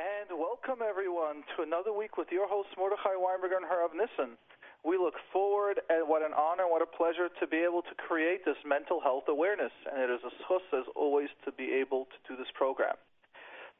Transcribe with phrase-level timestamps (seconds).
[0.00, 4.40] And welcome everyone to another week with your hosts Mordechai Weinberger and Harav Nissen.
[4.80, 8.48] We look forward and what an honor, what a pleasure to be able to create
[8.48, 9.76] this mental health awareness.
[9.84, 12.96] And it is a schus as always to be able to do this program.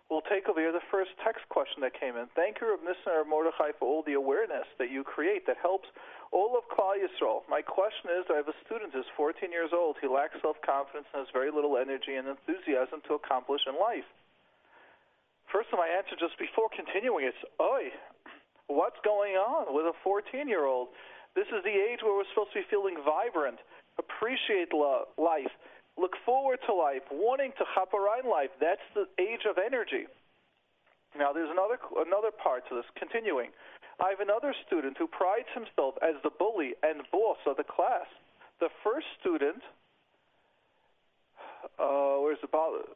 [0.09, 2.27] We'll take over the first text question that came in.
[2.35, 5.87] Thank you, Rav Nissen Mordechai, for all the awareness that you create that helps
[6.31, 7.41] all of Klal Yisrael.
[7.49, 9.97] My question is, I have a student who's 14 years old.
[10.01, 14.05] He lacks self-confidence and has very little energy and enthusiasm to accomplish in life.
[15.49, 17.93] First of my answer just before continuing is, oi,
[18.67, 20.89] what's going on with a 14-year-old?
[21.37, 23.57] This is the age where we're supposed to be feeling vibrant,
[23.97, 25.53] appreciate lo- life,
[25.97, 28.49] look forward to life, wanting to chaparine life.
[28.59, 30.05] That's the age of energy.
[31.17, 32.85] Now, there's another another part to this.
[32.97, 33.49] Continuing,
[34.01, 38.09] I have another student who prides himself as the bully and boss of the class.
[38.59, 39.61] The first student,
[41.77, 42.89] uh, where's the bother?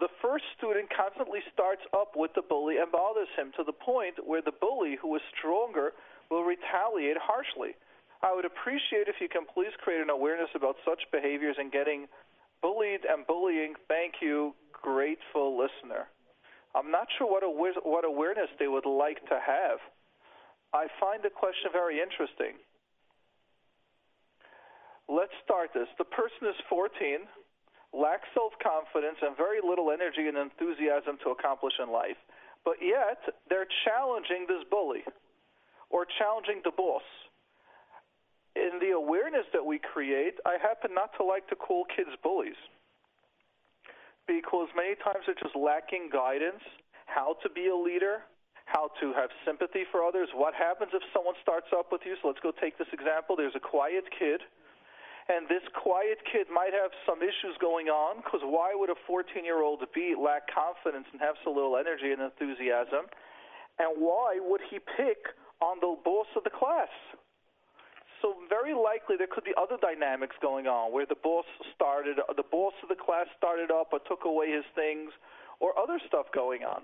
[0.00, 4.20] The first student constantly starts up with the bully and bothers him to the point
[4.26, 5.92] where the bully, who is stronger,
[6.30, 7.78] will retaliate harshly.
[8.26, 12.10] I would appreciate if you can please create an awareness about such behaviors and getting
[12.60, 13.74] bullied and bullying.
[13.86, 16.10] Thank you, grateful listener.
[16.74, 17.46] I'm not sure what,
[17.86, 19.78] what awareness they would like to have.
[20.74, 22.58] I find the question very interesting.
[25.06, 25.86] Let's start this.
[25.94, 27.30] The person is 14,
[27.94, 32.18] lacks self confidence, and very little energy and enthusiasm to accomplish in life.
[32.66, 35.06] But yet, they're challenging this bully
[35.94, 37.06] or challenging the boss
[38.56, 42.58] in the awareness that we create, I happen not to like to call kids bullies
[44.26, 46.64] because many times they're just lacking guidance,
[47.06, 48.26] how to be a leader,
[48.66, 50.28] how to have sympathy for others.
[50.34, 52.18] What happens if someone starts up with you?
[52.20, 53.38] So let's go take this example.
[53.38, 54.42] There's a quiet kid,
[55.30, 59.46] and this quiet kid might have some issues going on because why would a 14
[59.46, 63.06] year old be lack confidence and have so little energy and enthusiasm?
[63.78, 65.30] And why would he pick
[65.62, 66.90] on the boss of the class?
[68.26, 72.50] So very likely there could be other dynamics going on where the boss started, the
[72.50, 75.14] boss of the class started up or took away his things,
[75.62, 76.82] or other stuff going on.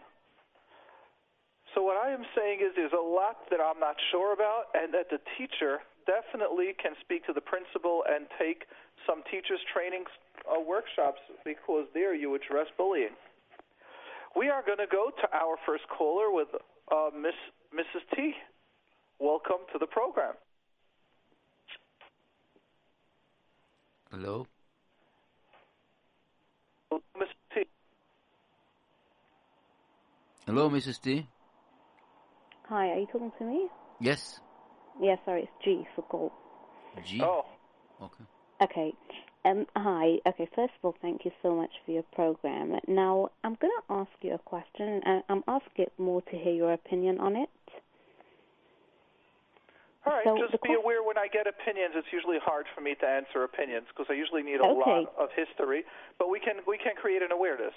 [1.75, 4.95] So what I am saying is there's a lot that I'm not sure about, and
[4.95, 8.71] that the teacher definitely can speak to the principal and take
[9.03, 10.07] some teachers training
[10.47, 13.19] uh, workshops because there you address bullying.
[14.39, 17.35] We are going to go to our first caller with uh, Miss
[17.75, 18.07] Mrs.
[18.15, 18.31] T.
[19.19, 20.39] Welcome to the program.
[24.13, 24.47] Hello?
[26.93, 27.33] Mrs.
[27.55, 27.65] T.
[30.47, 31.01] Hello, Mrs.
[31.01, 31.27] T.
[32.69, 33.69] Hi, are you talking to me?
[34.03, 34.39] Yes.
[35.01, 36.33] Yeah, sorry, it's G for gold.
[37.07, 37.23] G?
[37.23, 37.47] Oh.
[38.03, 38.25] Okay.
[38.61, 38.93] Okay.
[39.47, 40.19] Um, hi.
[40.27, 42.79] Okay, first of all, thank you so much for your program.
[42.87, 46.53] Now, I'm going to ask you a question, and I'm asking it more to hear
[46.53, 47.49] your opinion on it.
[50.05, 52.95] All right, So just be aware when I get opinions, it's usually hard for me
[52.99, 54.91] to answer opinions because I usually need a Okay.
[55.07, 55.85] lot of history.
[56.19, 57.75] But we can we can create an awareness.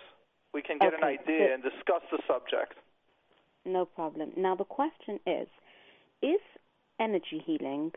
[0.54, 2.74] We can get an idea so- and discuss the subject.
[3.64, 4.32] No problem.
[4.36, 5.48] Now, the question is
[6.22, 6.42] Is
[7.00, 7.94] energy healing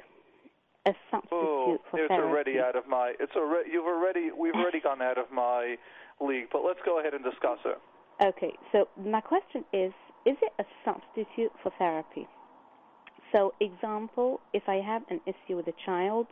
[0.84, 2.28] a substitute Oh, for it's therapy?
[2.28, 3.15] already out of my.
[3.21, 5.78] It's already you've already we've already gone out of my
[6.21, 6.49] league.
[6.53, 7.78] But let's go ahead and discuss it.
[8.21, 9.93] Okay, so my question is
[10.27, 12.28] Is it a substitute for therapy?
[13.33, 16.27] So, example, if I have an issue with a child,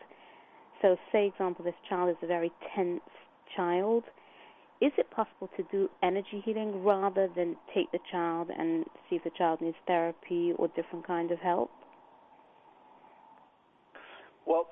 [0.82, 3.00] so say, example, this child is a very tense
[3.56, 4.04] child,
[4.80, 9.24] is it possible to do energy healing rather than take the child and see if
[9.24, 11.70] the child needs therapy or different kind of help?
[14.46, 14.66] Well,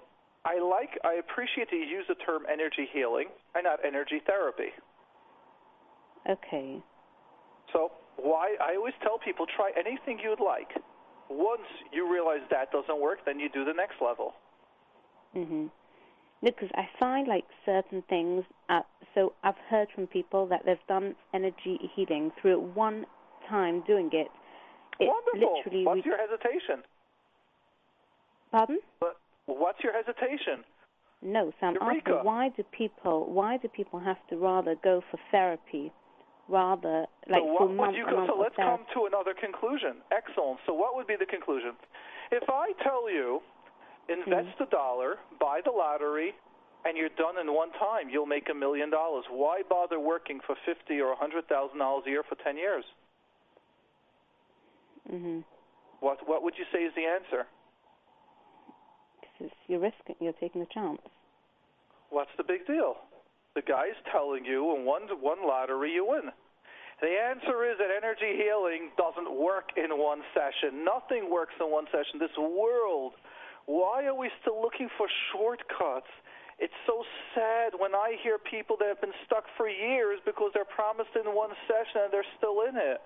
[0.44, 4.72] I like I appreciate that you use the term energy healing and not energy therapy.
[6.28, 6.82] Okay.
[7.72, 10.68] So why I always tell people try anything you'd like.
[11.28, 11.62] Once
[11.92, 14.34] you realize that doesn't work, then you do the next level.
[15.34, 15.70] Mhm.
[16.42, 18.44] Because I find like certain things.
[18.68, 18.82] Uh,
[19.14, 23.06] so I've heard from people that they've done energy healing through one
[23.48, 24.30] time doing it.
[25.00, 25.54] It Wonderful.
[25.56, 25.84] literally.
[25.86, 26.84] What's re- your hesitation?
[28.52, 28.78] Pardon?
[29.00, 29.16] But
[29.46, 30.64] what's your hesitation?
[31.22, 32.10] No, so I'm Eureka.
[32.16, 35.90] asking why do people why do people have to rather go for therapy
[36.48, 40.02] rather like so for what would months you so let's come to another conclusion.
[40.12, 40.60] Excellent.
[40.66, 41.72] So what would be the conclusion?
[42.30, 43.40] If I tell you
[44.08, 44.64] invest Hmm.
[44.64, 46.34] a dollar, buy the lottery,
[46.84, 49.24] and you're done in one time, you'll make a million dollars.
[49.30, 52.84] Why bother working for fifty or a hundred thousand dollars a year for ten years?
[55.08, 55.40] hmm
[56.00, 57.46] What what would you say is the answer?
[59.20, 61.00] Because you're risking, you're taking a chance.
[62.10, 62.96] What's the big deal?
[63.54, 66.30] The guy's telling you in one one lottery you win.
[67.00, 70.84] The answer is that energy healing doesn't work in one session.
[70.84, 72.18] Nothing works in one session.
[72.18, 73.14] This world,
[73.66, 76.10] why are we still looking for shortcuts?
[76.58, 77.02] It's so
[77.34, 81.34] sad when I hear people that have been stuck for years because they're promised in
[81.34, 83.02] one session and they're still in it.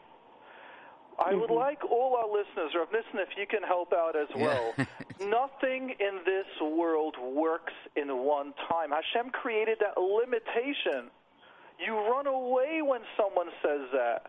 [1.18, 4.42] I would like all our listeners, or listen if you can help out as Yeah.
[4.44, 4.74] well.
[5.20, 8.90] Nothing in this world works in one time.
[8.92, 11.10] Hashem created that limitation.
[11.78, 14.26] You run away when someone says that.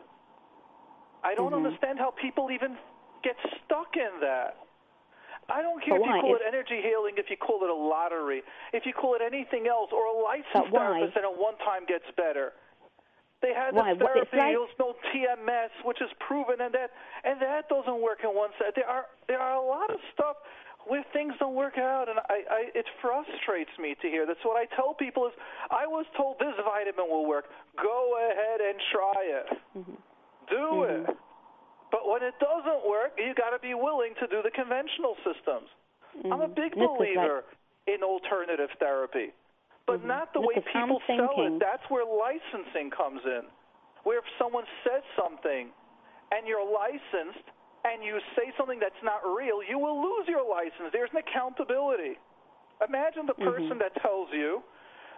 [1.23, 1.57] I don't Mhm.
[1.65, 2.77] understand how people even
[3.21, 4.55] get stuck in that.
[5.49, 8.43] I don't care if you call it energy healing, if you call it a lottery,
[8.71, 12.09] if you call it anything else, or a licensed therapist that at one time gets
[12.11, 12.53] better.
[13.41, 13.91] They had Why?
[13.91, 16.91] it's therapy, like- was no TMS, which is proven, and that
[17.23, 18.75] and that doesn't work in one set.
[18.75, 20.37] There are there are a lot of stuff
[20.85, 24.25] where things don't work out, and I, I it frustrates me to hear.
[24.25, 25.33] That's what I tell people is
[25.71, 27.45] I was told this vitamin will work.
[27.81, 29.47] Go ahead and try it.
[29.77, 29.95] Mm-hmm.
[30.49, 31.15] Do it.
[31.91, 35.69] But when it doesn't work, you got to be willing to do the conventional systems.
[36.25, 36.55] I'm a Mhm.
[36.55, 37.45] big believer
[37.87, 39.31] in alternative therapy,
[39.89, 40.05] but Mhm.
[40.05, 41.59] not the way people sell thinking- it.
[41.59, 43.49] That's where licensing comes in.
[44.03, 45.73] Where if someone says something
[46.31, 47.45] and you're licensed
[47.83, 50.91] and you say something that's not real, you will lose your license.
[50.91, 52.17] There's an accountability.
[52.87, 53.79] Imagine the person Mhm.
[53.79, 54.63] that tells you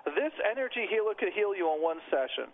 [0.05, 2.51] this energy healer could heal you in one session,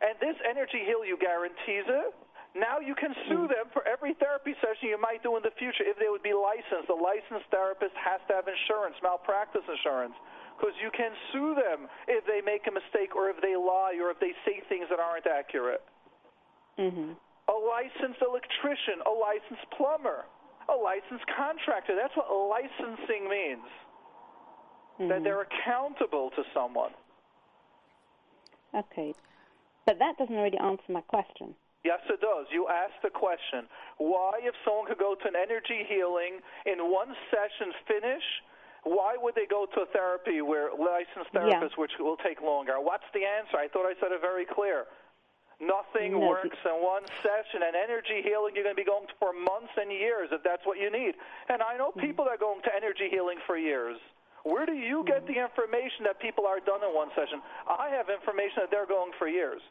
[0.00, 2.14] and this energy heal you guarantees it.
[2.54, 5.84] Now you can sue them for every therapy session you might do in the future
[5.84, 6.90] if they would be licensed.
[6.90, 10.14] A licensed therapist has to have insurance, malpractice insurance,
[10.56, 14.10] because you can sue them if they make a mistake or if they lie or
[14.10, 15.82] if they say things that aren't accurate.
[16.78, 17.16] Mhm.
[17.48, 20.24] A licensed electrician, a licensed plumber,
[20.68, 21.94] a licensed contractor.
[21.94, 23.68] That's what licensing means.
[24.98, 25.24] That Mhm.
[25.24, 26.94] they're accountable to someone.
[28.74, 29.14] Okay,
[29.84, 31.56] but that doesn't really answer my question.
[31.82, 32.46] Yes, it does.
[32.50, 37.16] You asked the question why, if someone could go to an energy healing in one
[37.30, 38.42] session, finish,
[38.84, 41.60] why would they go to a therapy where licensed Yeah.
[41.60, 42.80] therapists, which will take longer?
[42.80, 43.56] What's the answer?
[43.56, 44.86] I thought I said it very clear.
[45.60, 49.32] Nothing No, works in one session, and energy healing you're going to be going for
[49.32, 51.14] months and years if that's what you need.
[51.48, 52.00] And I know Mm-hmm.
[52.02, 53.98] people that are going to energy healing for years.
[54.42, 55.32] Where do you get Mm-hmm.
[55.32, 57.38] the information that people are done in one session?
[57.70, 59.62] I have information that they're going for years.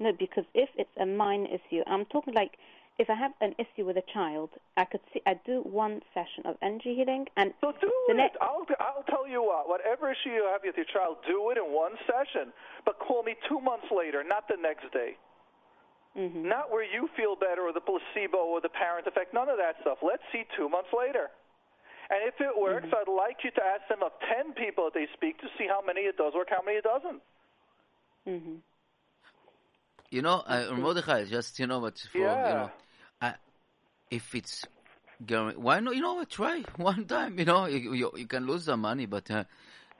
[0.00, 2.56] No, because if it's a minor issue, I'm talking like
[2.98, 6.46] if I have an issue with a child, I could see I do one session
[6.46, 8.16] of energy healing, and So do the it.
[8.16, 9.68] next I'll I'll tell you what.
[9.68, 12.52] Whatever issue you have with your child, do it in one session.
[12.84, 15.16] But call me two months later, not the next day.
[16.16, 16.44] Mhm.
[16.48, 19.34] Not where you feel better or the placebo or the parent effect.
[19.34, 19.98] None of that stuff.
[20.02, 21.30] Let's see two months later.
[22.08, 25.06] And if it works, I'd like you to ask them of ten people that they
[25.12, 27.20] speak to see how many it does work, how many it doesn't.
[28.26, 28.62] Mhm.
[30.10, 32.34] You know, uh, Mordechai, just you know, but for you Yeah.
[32.34, 32.85] know, I,
[34.10, 34.64] if it's
[35.24, 35.94] guaran- why not?
[35.96, 36.30] You know what?
[36.30, 37.38] Try one time.
[37.38, 39.44] You know, you you, you can lose some money, but uh,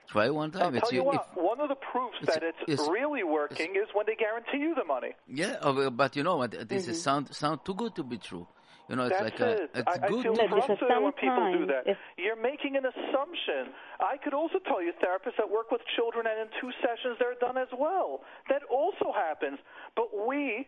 [0.09, 0.73] try one I'll time.
[0.73, 1.29] tell It's you if- what.
[1.35, 4.75] One of the proofs it's- that it's, it's- really working is when they guarantee you
[4.75, 5.11] the money.
[5.27, 6.51] yeah, uh, but you know what?
[6.69, 8.47] This is sound sound too good to be true.
[8.89, 10.19] You know, it's That's like a, it's I, good.
[10.19, 11.91] I feel No, because frustrated when people do sometimes that.
[11.91, 13.75] if- You're making an assumption.
[13.99, 17.35] I could also tell you therapists that work with children and in two sessions they're
[17.35, 18.21] done as well.
[18.47, 19.59] That also happens.
[19.99, 20.67] But we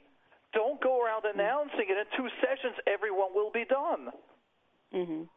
[0.54, 4.12] don't go around announcing it in two sessions everyone will be done.
[4.94, 5.28] Mhm.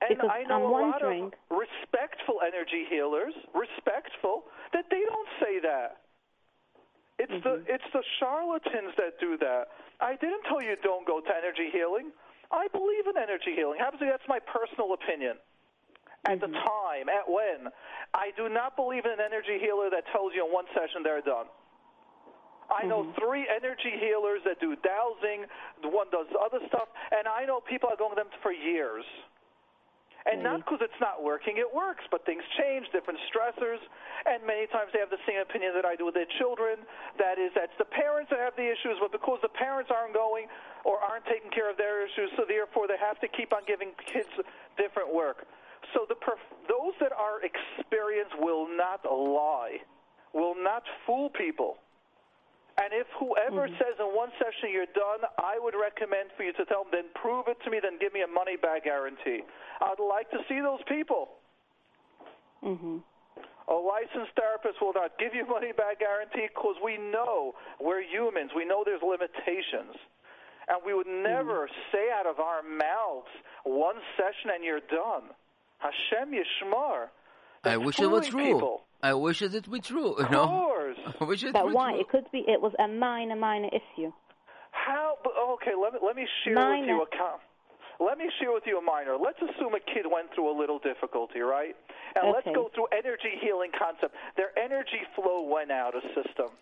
[0.00, 5.04] And Because I know I'm a wondering- lot of respectful energy healers, respectful, that they
[5.04, 5.96] don't say that.
[7.18, 7.64] It's Mm-hmm.
[7.66, 9.68] the it's the charlatans that do that.
[10.00, 12.12] I didn't tell you don't go to energy healing.
[12.50, 13.80] I believe in energy healing.
[13.82, 15.38] Obviously, that's my personal opinion.
[16.24, 16.64] At the Mm-hmm.
[16.66, 17.72] time, at when,
[18.14, 21.20] I do not believe in an energy healer that tells you in one session they're
[21.20, 21.48] done.
[22.68, 23.20] I know Mm-hmm.
[23.20, 25.48] three energy healers that do dowsing.
[25.82, 29.04] The one does other stuff, and I know people are going to them for years.
[30.28, 33.80] And not because it's not working, it works, but things change, different stressors,
[34.28, 36.84] and many times they have the same opinion that I do with their children.
[37.16, 40.52] That is, that's the parents that have the issues, but because the parents aren't going
[40.84, 43.96] or aren't taking care of their issues, so therefore they have to keep on giving
[44.04, 44.28] kids
[44.76, 45.48] different work.
[45.96, 49.80] So the perf- those that are experienced will not lie,
[50.34, 51.80] will not fool people.
[52.78, 53.74] And if whoever Mm-hmm.
[53.78, 57.04] says in one session you're done, I would recommend for you to tell them, then
[57.14, 59.42] prove it to me, then give me a money back guarantee.
[59.80, 61.28] I'd like to see those people.
[62.62, 63.02] Mhm.
[63.68, 68.52] A licensed therapist will not give you money back guarantee because we know we're humans.
[68.54, 69.96] We know there's limitations.
[70.68, 73.28] And we would never say out of our mouths
[73.64, 75.24] one session and you're done.
[75.78, 77.08] Hashem Yishmar.
[77.64, 78.44] I wish it was true.
[78.54, 78.84] People.
[79.02, 80.16] I wish it would be true.
[80.18, 80.46] You Of know.
[80.46, 80.98] course.
[81.20, 81.92] I wish it But were why?
[81.92, 82.00] true.
[82.00, 82.44] It could be.
[82.46, 84.12] It was a minor, minor issue.
[84.70, 85.18] How?
[85.54, 87.40] Okay, let me let me share with you a com-
[88.00, 89.16] let me share with you a minor.
[89.18, 91.74] Let's assume a kid went through a little difficulty, right?
[92.14, 94.14] And let's go through energy healing concept.
[94.36, 96.54] Their energy flow went out of system.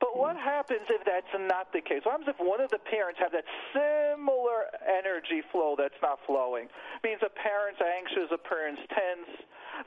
[0.00, 0.42] But what hmm.
[0.42, 2.00] happens if that's not the case?
[2.02, 3.44] What happens if one of the parents have that
[3.76, 6.64] similar energy flow that's not flowing?
[6.64, 9.28] It means a parent's anxious, a parent's tense.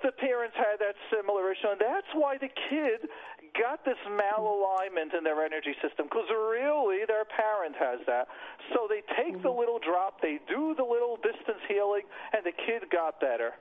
[0.02, 3.08] The parents had that similar issue, and that's why the kid
[3.54, 8.28] got this malalignment in their energy system because really their parent has that.
[8.74, 12.90] So they take the little drop, they do the little distance healing, and the kid
[12.90, 13.54] got better.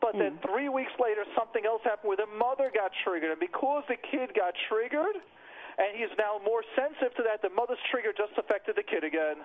[0.00, 3.84] But then three weeks later, something else happened where the mother got triggered, and because
[3.86, 5.14] the kid got triggered,
[5.78, 9.36] and he's now more sensitive to that, the mother's trigger just affected the kid again.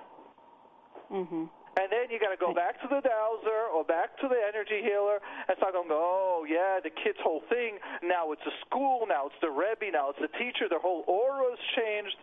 [1.11, 1.49] Mhm.
[1.77, 4.81] And then you got to go back to the dowser or back to the energy
[4.81, 7.77] healer and start going, oh, yeah, the kid's whole thing.
[8.01, 9.05] Now it's a school.
[9.07, 9.91] Now it's the Rebbe.
[9.93, 10.65] Now it's the teacher.
[10.69, 12.17] Their whole aura's changed.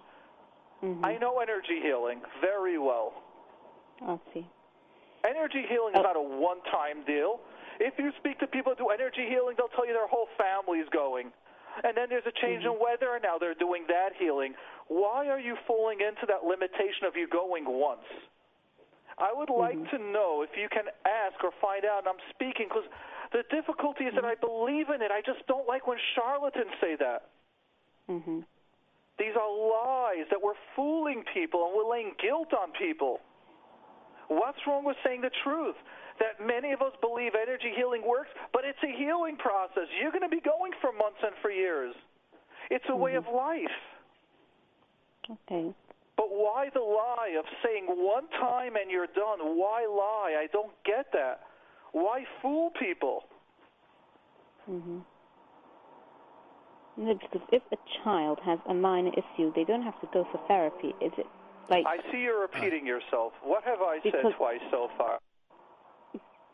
[0.82, 1.04] Mhm.
[1.06, 3.14] I know energy healing very well.
[4.02, 4.44] I see.
[5.25, 6.02] Energy healing is Oh.
[6.02, 7.40] not a one time deal.
[7.78, 10.88] If you speak to people who do energy healing, they'll tell you their whole family's
[10.90, 11.32] going.
[11.82, 14.54] And then there's a change in weather, and now they're doing that healing.
[14.87, 18.06] Why are you falling into that limitation of you going once?
[19.18, 19.97] I would like mm-hmm.
[19.97, 22.87] to know if you can ask or find out, and I'm speaking because
[23.33, 24.47] the difficulty is that I mm-hmm.
[24.47, 25.11] believe in it.
[25.11, 27.30] I just don't like when charlatans say that.
[28.11, 28.44] Mhm.
[29.18, 33.21] These are lies that we're fooling people and we're laying guilt on people.
[34.28, 35.76] What's wrong with saying the truth?
[36.18, 39.87] That many of us believe energy healing works, but it's a healing process.
[40.00, 41.94] You're going to be going for months and for years.
[42.71, 43.28] It's a way mm-hmm.
[43.28, 43.78] of life.
[45.30, 45.75] Okay.
[46.16, 49.40] But why the lie of saying one time and you're done?
[49.59, 50.37] Why lie?
[50.40, 51.40] I don't get that.
[51.92, 53.25] Why fool people?
[54.68, 55.04] Mhm.
[56.97, 60.38] No, because if a child has a minor issue, they don't have to go for
[60.47, 60.94] therapy.
[61.00, 61.26] Is it
[61.68, 61.85] like?
[61.87, 63.33] I see you're repeating yourself.
[63.42, 65.18] What have I said twice so far?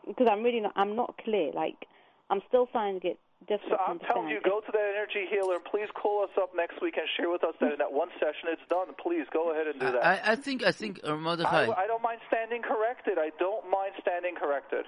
[0.07, 0.73] Because I'm really not.
[0.75, 1.51] I'm not clear.
[1.53, 1.87] Like,
[2.31, 3.11] I'm still finding
[3.47, 6.29] it So I'm to telling you, go to that energy healer and please call us
[6.37, 8.87] up next week and share with us that in that one session it's done.
[9.01, 10.05] Please go ahead and do that.
[10.05, 13.17] I, I think I think uh, Mordechai, I, I don't mind standing corrected.
[13.17, 14.85] I don't mind standing corrected.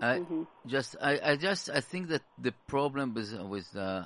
[0.00, 0.42] I Mm-hmm.
[0.66, 4.04] just I, I just I think that the problem with with uh,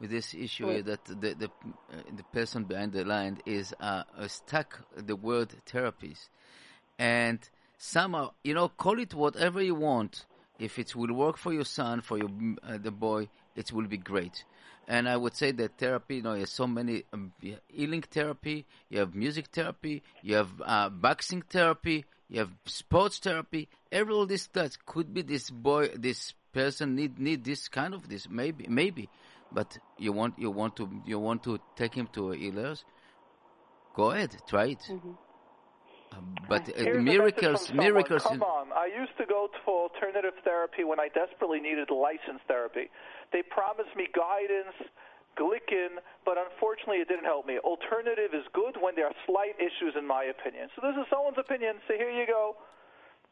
[0.00, 1.50] with this issue is that the the
[1.92, 6.28] uh, the person behind the line is uh, stuck the word therapies,
[6.98, 7.38] and
[7.78, 10.26] somehow you know call it whatever you want.
[10.60, 12.30] If it will work for your son, for your
[12.62, 14.44] uh, the boy, it will be great.
[14.86, 17.32] And I would say that therapy, you know, there's so many um,
[17.68, 18.66] healing therapy.
[18.90, 20.02] You have music therapy.
[20.22, 22.04] You have uh, boxing therapy.
[22.28, 23.68] You have sports therapy.
[23.90, 28.08] Every all this that could be this boy, this person need need this kind of
[28.08, 29.08] this maybe maybe,
[29.52, 32.84] but you want you want to you want to take him to a healers.
[33.94, 34.82] Go ahead, try it.
[34.90, 35.18] Um,
[36.48, 37.86] but uh, Here's a miracles, someone.
[37.86, 38.22] miracles.
[38.22, 38.72] Come on.
[38.72, 42.90] I used to go for alternative therapy when I desperately needed licensed therapy.
[43.32, 44.74] They promised me guidance,
[45.38, 47.58] Glickin, but unfortunately it didn't help me.
[47.62, 50.68] Alternative is good when there are slight issues, in my opinion.
[50.74, 51.78] So this is someone's opinion.
[51.86, 52.56] So here you go.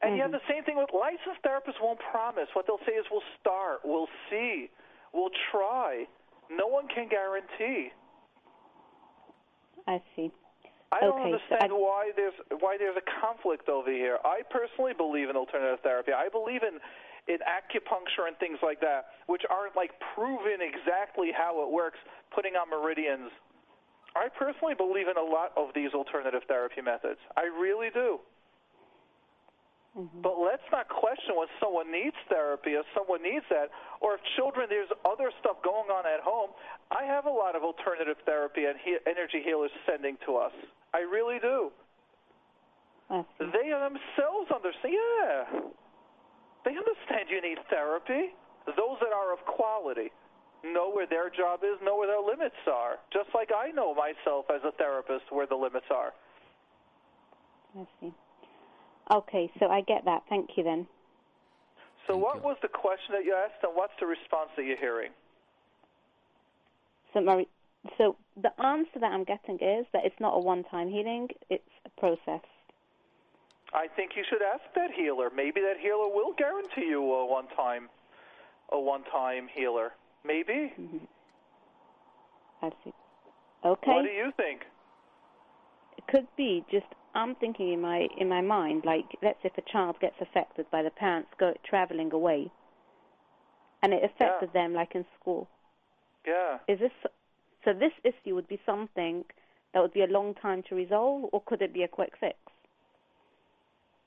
[0.00, 2.46] And you have the same thing with licensed therapists won't promise.
[2.54, 4.70] What they'll say is we'll start, we'll see,
[5.12, 6.06] we'll try.
[6.50, 7.90] No one can guarantee.
[9.88, 10.30] I see.
[10.90, 14.18] I don't Okay, so understand I- why there's why there's a conflict over here.
[14.24, 16.12] I personally believe in alternative therapy.
[16.12, 16.80] I believe in
[17.28, 21.98] in acupuncture and things like that, which aren't like proven exactly how it works,
[22.34, 23.30] putting on meridians.
[24.16, 27.20] I personally believe in a lot of these alternative therapy methods.
[27.36, 28.18] I really do.
[29.96, 30.22] Mm-hmm.
[30.22, 33.68] But let's not question when someone needs therapy or someone needs that,
[34.00, 36.50] or if children, there's other stuff going on at home.
[36.90, 40.52] I have a lot of alternative therapy and he- energy healers sending to us.
[40.94, 41.70] I really do.
[43.10, 43.46] I see.
[43.52, 44.94] They themselves understand.
[44.94, 45.60] Yeah.
[46.64, 48.34] They understand you need therapy.
[48.66, 50.10] Those that are of quality
[50.64, 52.96] know where their job is, know where their limits are.
[53.12, 56.12] Just like I know myself as a therapist where the limits are.
[57.78, 58.12] I see.
[59.10, 60.22] Okay, so I get that.
[60.28, 60.86] Thank you then.
[62.06, 62.42] So, Thank what you.
[62.42, 65.10] was the question that you asked, and what's the response that you're hearing?
[67.14, 67.48] So, Marie,
[67.96, 72.00] so the answer that I'm getting is that it's not a one-time healing; it's a
[72.00, 72.44] process.
[73.72, 75.30] I think you should ask that healer.
[75.34, 77.88] Maybe that healer will guarantee you a one-time,
[78.72, 79.92] a one-time healer.
[80.24, 80.72] Maybe.
[80.78, 81.04] Mm-hmm.
[82.62, 82.92] I see.
[83.64, 83.90] Okay.
[83.90, 84.62] What do you think?
[85.96, 89.58] It could be just I'm thinking in my in my mind, like let's say if
[89.58, 92.50] a child gets affected by the parents go traveling away,
[93.82, 95.48] and it affected them like in school.
[96.26, 96.58] Yeah.
[96.68, 96.92] Is this
[97.64, 97.72] so?
[97.72, 99.24] This issue would be something
[99.74, 102.36] that would be a long time to resolve, or could it be a quick fix?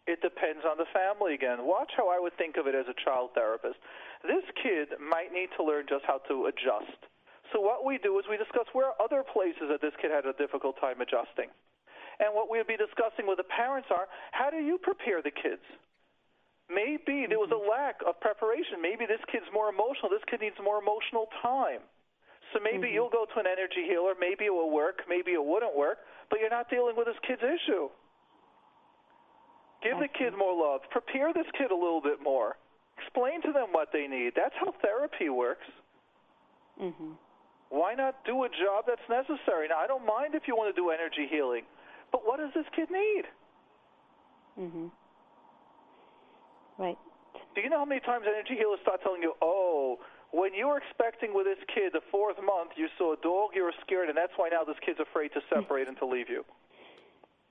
[0.08, 1.62] It depends on the family again.
[1.62, 3.78] Watch how I would think of it as a child therapist.
[4.24, 6.98] This kid might need to learn just how to adjust.
[7.54, 10.26] So what we do is we discuss where are other places that this kid had
[10.26, 11.52] a difficult time adjusting.
[12.20, 15.32] And what we would be discussing with the parents are how do you prepare the
[15.32, 15.64] kids?
[16.72, 17.70] Maybe there was a mm-hmm.
[17.70, 18.80] lack of preparation.
[18.80, 20.10] Maybe this kid's more emotional.
[20.10, 21.84] This kid needs more emotional time.
[22.54, 24.14] So maybe you'll go to an energy healer.
[24.20, 25.04] Maybe it will work.
[25.08, 26.00] Maybe it wouldn't work.
[26.30, 27.90] But you're not dealing with this kid's issue.
[29.84, 30.82] Give the kid more love.
[30.92, 32.56] Prepare this kid a little bit more.
[33.02, 34.34] Explain to them what they need.
[34.36, 35.66] That's how therapy works.
[36.80, 37.18] Mhm.
[37.70, 39.68] Why not do a job that's necessary?
[39.70, 41.66] Now, I don't mind if you want to do energy healing,
[42.12, 43.28] but what does this kid need?
[44.60, 44.92] Mhm.
[46.78, 46.98] Right.
[47.56, 50.00] Do you know how many times energy healers start telling you, oh,
[50.32, 53.64] when you were expecting with this kid the fourth month, you saw a dog, you
[53.64, 56.46] were scared, and that's why now this kid's afraid to separate and to leave you.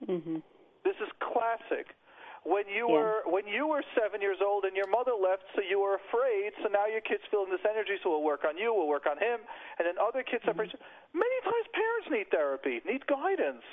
[0.07, 0.43] Mhm.
[0.83, 1.95] This is classic.
[2.43, 2.95] When you Yeah.
[2.95, 6.55] were when you were seven years old and your mother left, so you were afraid.
[6.63, 9.19] So now your kid's feeling this energy, so we'll work on you, we'll work on
[9.19, 9.41] him,
[9.79, 10.75] and then other kids separate.
[11.13, 13.65] Many times parents need therapy, need guidance.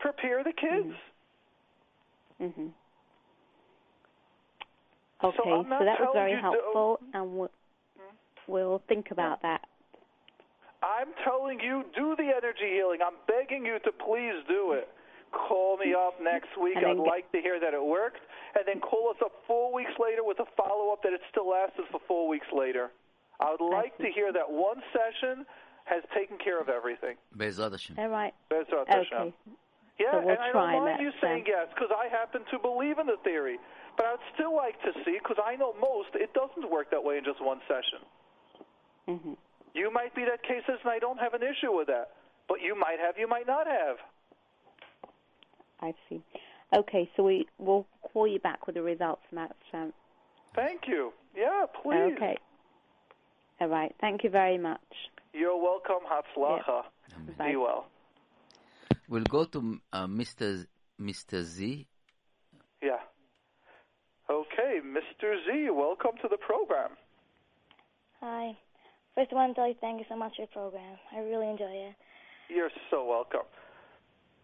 [0.00, 0.96] Prepare the kids.
[2.40, 2.72] Mhm.
[5.22, 7.50] Okay, So I'm that was very helpful, and we'll,
[8.48, 9.62] we'll think about that.
[10.82, 13.00] I'm telling you, do the energy healing.
[13.04, 14.88] I'm begging you to please do it.
[15.32, 16.76] Call me up next week.
[16.78, 18.20] I'd get- like to hear that it worked.
[18.54, 21.48] And then call us up four weeks later with a follow up that it still
[21.50, 22.90] lasted for four weeks later.
[23.40, 25.44] I would like to hear that one session
[25.84, 27.16] has taken care of everything.
[27.36, 27.98] Be'ezrat Hashem.
[27.98, 28.34] All right.
[28.50, 29.18] Bezrat Hashem.
[29.18, 29.34] Okay.
[29.98, 31.54] Yeah, So we'll and I try don't mind that you saying then.
[31.54, 33.58] yes because I happen to believe in the theory.
[33.96, 37.18] But I'd still like to see because I know most it doesn't work that way
[37.18, 37.98] in just one session.
[39.08, 39.36] Mhm.
[39.74, 42.10] You might be that case and I don't have an issue with that.
[42.46, 43.96] But you might have, you might not have.
[45.80, 46.22] I see.
[46.72, 49.56] Okay, so we will call you back with the results, Matt.
[49.72, 49.92] Um,
[50.54, 51.12] Thank you.
[51.34, 52.14] Yeah, please.
[52.16, 52.36] Okay.
[53.60, 53.94] All right.
[54.00, 54.80] Thank you very much.
[55.32, 56.04] You're welcome.
[56.10, 56.84] Hatzlacha.
[57.38, 57.50] Bye.
[57.50, 57.86] Be well.
[59.08, 60.56] We'll go to uh, Mr.
[60.56, 60.66] Z-
[61.00, 61.42] Mr.
[61.42, 61.86] Z.
[62.82, 62.98] Yeah.
[64.28, 65.36] Okay, Mr.
[65.46, 66.90] Z, welcome to the program.
[68.20, 68.56] Hi.
[69.18, 70.96] First, I want to tell you thank you so much for your program.
[71.12, 71.96] I really enjoy it.
[72.48, 73.50] You're so welcome.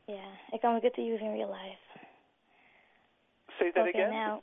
[0.08, 1.78] Yeah, it comes good to use in real life.
[3.60, 4.10] Say that okay, again?
[4.10, 4.42] now.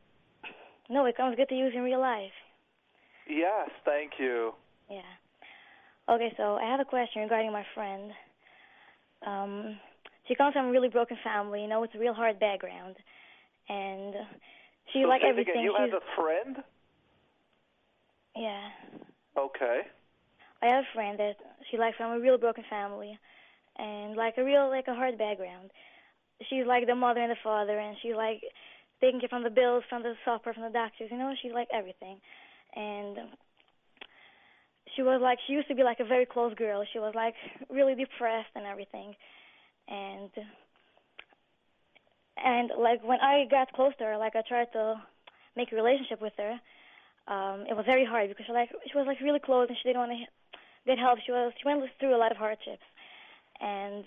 [0.90, 2.32] No, it comes good to use in real life.
[3.28, 4.54] Yes, thank you.
[4.90, 5.02] Yeah.
[6.08, 8.12] Okay, so I have a question regarding my friend.
[9.28, 9.76] Um,
[10.30, 12.96] she comes from a really broken family, you know, with a real hard background,
[13.68, 14.14] and
[14.94, 15.56] she so like everything.
[15.56, 15.64] Again.
[15.66, 16.64] You she's have a friend?
[18.38, 18.70] yeah.
[19.38, 19.82] Okay.
[20.62, 21.38] I have a friend that
[21.70, 23.18] she like from a real broken family,
[23.78, 25.72] and like a real like a hard background.
[26.50, 28.42] She's like the mother and the father, and she's like
[29.02, 31.10] taking care from the bills, from the supper, from the doctors.
[31.12, 32.18] You know, she's like everything,
[32.76, 33.18] and
[34.96, 36.84] she was like she used to be like a very close girl.
[36.92, 37.36] She was like
[37.70, 39.16] really depressed and everything,
[39.88, 40.30] and
[42.38, 45.02] and like when I got close to her, like I tried to
[45.56, 46.60] make a relationship with her.
[47.28, 49.90] Um, it was very hard because she like she was like really close and she
[49.90, 50.26] didn't want to
[50.86, 51.22] get helped.
[51.26, 52.86] She was she went through a lot of hardships,
[53.60, 54.06] and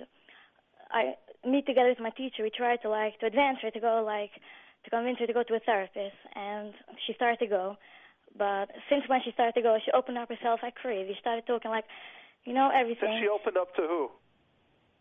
[0.90, 1.14] I
[1.46, 2.42] meet together with my teacher.
[2.42, 4.32] We tried to like to advance her to go like
[4.84, 6.72] to convince her to go to a therapist, and
[7.06, 7.76] she started to go.
[8.36, 11.14] But since when she started to go, she opened up herself like crazy.
[11.14, 11.84] She started talking like,
[12.44, 13.06] you know, everything.
[13.06, 14.10] everything she opened up to who?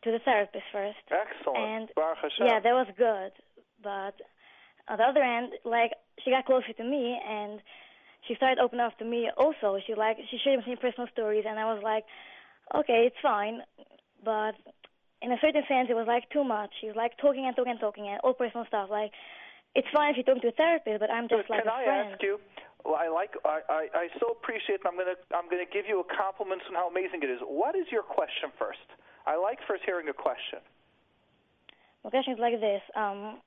[0.04, 1.00] to the therapist first.
[1.10, 1.58] Excellent.
[1.58, 1.90] And
[2.40, 3.32] yeah, that was good.
[3.82, 4.20] But
[4.88, 5.92] on the other hand, like
[6.24, 7.60] she got closer to me and
[8.28, 9.80] she started opening up to me also.
[9.86, 12.06] She like she shared with me personal stories and I was like,
[12.76, 13.62] Okay, it's fine
[14.24, 14.56] but
[15.22, 16.72] in a certain sense it was like too much.
[16.80, 18.88] She was like talking and talking and talking and all personal stuff.
[18.90, 19.12] Like
[19.76, 21.76] it's fine if you talk to a therapist, but I'm just But like can a
[21.76, 22.14] I friend.
[22.14, 22.40] ask you,
[22.86, 23.32] Well, I like.
[23.44, 24.80] I, I, I so appreciate.
[24.80, 24.86] It.
[24.86, 25.16] I'm gonna.
[25.34, 27.40] I'm gonna give you a compliment on how amazing it is.
[27.42, 28.84] What is your question first?
[29.26, 30.60] I like first hearing a question.
[32.04, 32.82] My question is like this.
[32.96, 33.40] Um,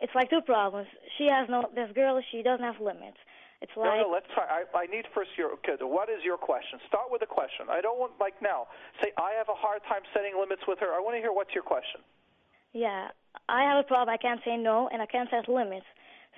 [0.00, 0.88] it's like two problems.
[1.18, 1.68] She has no.
[1.74, 3.18] This girl, she doesn't have limits.
[3.62, 3.94] It's like.
[3.94, 4.10] no, no.
[4.10, 4.42] Let's try.
[4.42, 5.54] I, I need first your.
[5.62, 6.82] Okay, what is your question?
[6.90, 7.70] Start with a question.
[7.70, 8.66] I don't want like now.
[8.98, 10.90] Say I have a hard time setting limits with her.
[10.90, 12.02] I want to hear what's your question.
[12.74, 13.14] Yeah,
[13.48, 14.10] I have a problem.
[14.10, 15.86] I can't say no, and I can't set limits.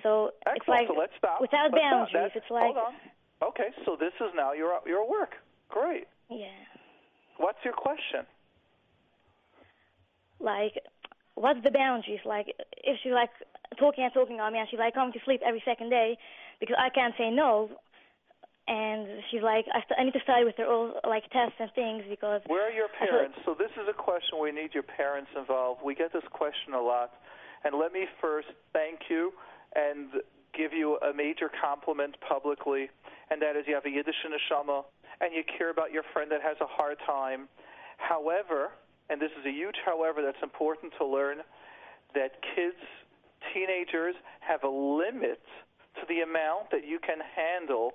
[0.03, 0.61] So Excellent.
[0.61, 1.41] it's like so let's stop.
[1.41, 2.29] without let's boundaries.
[2.29, 2.37] Stop.
[2.37, 2.69] It's like.
[2.69, 2.93] Hold on.
[3.41, 5.33] Okay, so this is now your your work.
[5.67, 6.05] Great.
[6.29, 6.53] Yeah.
[7.37, 8.23] What's your question?
[10.39, 10.77] Like,
[11.33, 12.21] what's the boundaries?
[12.23, 13.29] Like, if she's like
[13.79, 16.17] talking and talking on me, and she's like coming to sleep every second day,
[16.59, 17.69] because I can't say no,
[18.67, 21.69] and she's like, I, st- I need to study with her all like tests and
[21.75, 22.41] things because.
[22.47, 23.37] Where are your parents?
[23.45, 25.81] So this is a question we need your parents involved.
[25.83, 27.13] We get this question a lot,
[27.63, 29.31] and let me first thank you
[29.75, 30.09] and
[30.57, 32.89] give you a major compliment publicly,
[33.29, 34.83] and that is you have a Yiddish neshama,
[35.21, 37.47] and you care about your friend that has a hard time.
[37.97, 38.71] However,
[39.09, 41.37] and this is a huge however that's important to learn,
[42.15, 42.81] that kids,
[43.53, 45.43] teenagers have a limit
[46.01, 47.93] to the amount that you can handle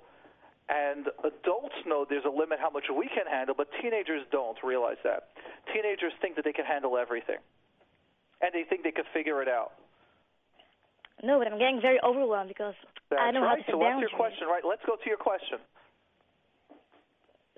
[0.69, 4.99] and adults know there's a limit how much we can handle, but teenagers don't realize
[5.03, 5.35] that.
[5.73, 7.43] Teenagers think that they can handle everything,
[8.39, 9.75] and they think they can figure it out.
[11.23, 12.73] No, but I'm getting very overwhelmed because
[13.09, 13.49] That's I know right.
[13.49, 14.09] how to set so what's boundaries.
[14.09, 14.47] your question?
[14.47, 14.63] Right.
[14.65, 15.59] Let's go to your question.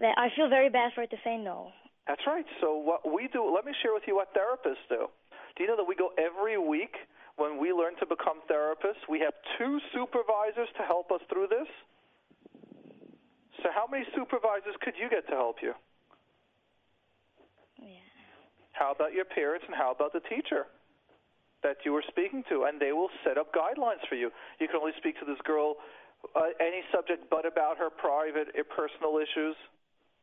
[0.01, 1.71] That I feel very bad for it to say no.
[2.07, 2.43] That's right.
[2.59, 5.07] So what we do, let me share with you what therapists do.
[5.55, 6.97] Do you know that we go every week
[7.37, 9.01] when we learn to become therapists?
[9.09, 11.67] We have two supervisors to help us through this.
[13.61, 15.73] So how many supervisors could you get to help you?
[17.79, 18.03] Yeah.
[18.73, 20.67] How about your parents and how about the teacher
[21.63, 22.65] that you were speaking to?
[22.65, 24.31] And they will set up guidelines for you.
[24.59, 25.77] You can only speak to this girl
[26.35, 29.55] uh, any subject but about her private, uh, personal issues.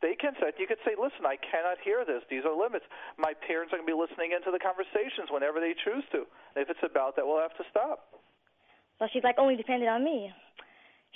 [0.01, 0.57] They can set.
[0.59, 2.25] You could say, "Listen, I cannot hear this.
[2.31, 2.85] These are limits.
[3.21, 6.25] My parents are going to be listening into the conversations whenever they choose to.
[6.57, 8.09] If it's about that, we'll have to stop."
[8.99, 10.33] So she's like only dependent on me.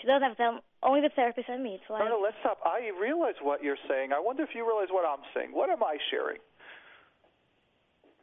[0.01, 1.81] She doesn't have to tell only the therapist and me.
[1.81, 2.59] It's like No, no, let's stop.
[2.65, 4.13] I realize what you're saying.
[4.13, 5.53] I wonder if you realize what I'm saying.
[5.53, 6.39] What am I sharing?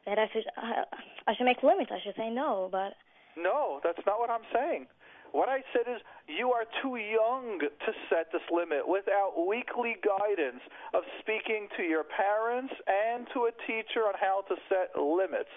[0.05, 0.83] that I should I,
[1.27, 1.91] I should make limits.
[1.93, 2.93] I should say no, but
[3.37, 4.87] No, that's not what I'm saying.
[5.31, 10.59] What I said is you are too young to set this limit without weekly guidance
[10.93, 15.51] of speaking to your parents and to a teacher on how to set limits.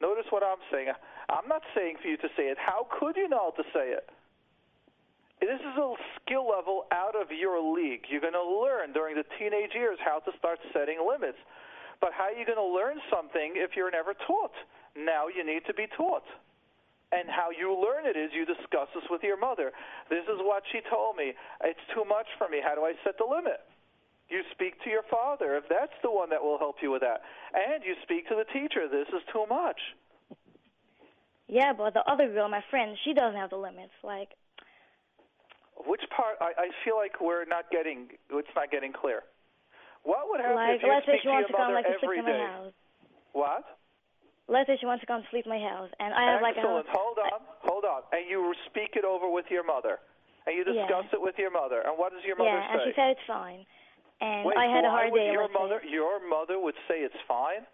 [0.00, 0.92] Notice what I'm saying.
[1.28, 2.58] I'm not saying for you to say it.
[2.60, 4.08] How could you know how to say it?
[5.40, 8.04] This is a skill level out of your league.
[8.08, 11.40] You're going to learn during the teenage years how to start setting limits.
[12.00, 14.52] But how are you going to learn something if you're never taught?
[14.96, 16.24] Now you need to be taught.
[17.12, 19.72] And how you learn it is you discuss this with your mother.
[20.08, 21.34] This is what she told me.
[21.64, 22.62] It's too much for me.
[22.62, 23.58] How do I set the limit?
[24.30, 27.26] You speak to your father if that's the one that will help you with that.
[27.50, 28.86] And you speak to the teacher.
[28.86, 29.80] This is too much.
[31.48, 33.98] yeah, but the other girl, my friend, she doesn't have the limits.
[34.04, 34.30] Like
[35.74, 36.38] Which part?
[36.40, 38.06] I, I feel like we're not getting.
[38.30, 39.26] It's not getting clear.
[40.04, 42.72] What would happen like if you speak to your to come like every house.
[43.32, 43.64] What?
[44.48, 46.60] Let's say she wants to come sleep in my house, and I have like a
[46.60, 46.86] Excellent.
[46.90, 48.02] Hold on, hold on.
[48.12, 50.00] And you speak it over with your mother,
[50.46, 50.86] and you Yeah.
[50.86, 51.82] discuss it with your mother.
[51.82, 53.66] And what does your mother yeah, and she said it's fine.
[54.20, 55.32] And Wait, I had a hard day.
[55.32, 55.52] Your say.
[55.52, 57.64] mother, your mother would say it's fine.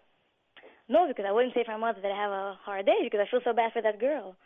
[0.87, 3.19] No, because I wouldn't say to my mother that I have a hard day because
[3.19, 4.37] I feel so bad for that girl.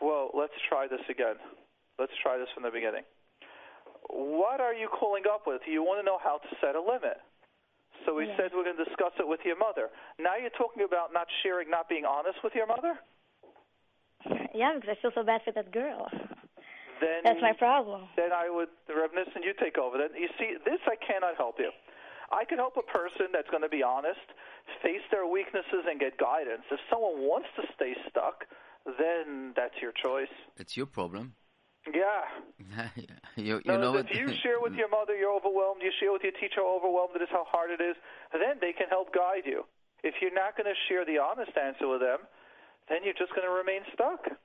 [0.00, 1.36] Well, let's try this again.
[1.98, 3.02] Let's try this from the beginning.
[4.10, 5.62] What are you calling up with?
[5.66, 7.18] You want to know how to set a limit.
[8.04, 8.36] So we Yeah.
[8.36, 9.90] said we're going to discuss it with your mother.
[10.18, 12.98] Now you're talking about not sharing, not being honest with your mother?
[14.54, 16.08] Yeah, because I feel so bad for that girl.
[17.00, 18.08] Then That's my problem.
[18.16, 19.98] then I would, Rav Nissen, you take over.
[19.98, 21.70] Then you see, this I cannot help you.
[22.30, 24.26] I can help a person that's going to be honest,
[24.82, 26.62] face their weaknesses, and get guidance.
[26.70, 28.44] If someone wants to stay stuck,
[28.98, 30.32] then that's your choice.
[30.56, 31.34] It's your problem.
[31.94, 32.88] Yeah.
[33.36, 36.22] you you No, know if you share with your mother you're overwhelmed, you share with
[36.22, 37.96] your teacher overwhelmed it is, how hard it is,
[38.32, 39.64] then they can help guide you.
[40.02, 42.18] If you're not going to share the honest answer with them,
[42.88, 44.38] then you're just going to remain stuck.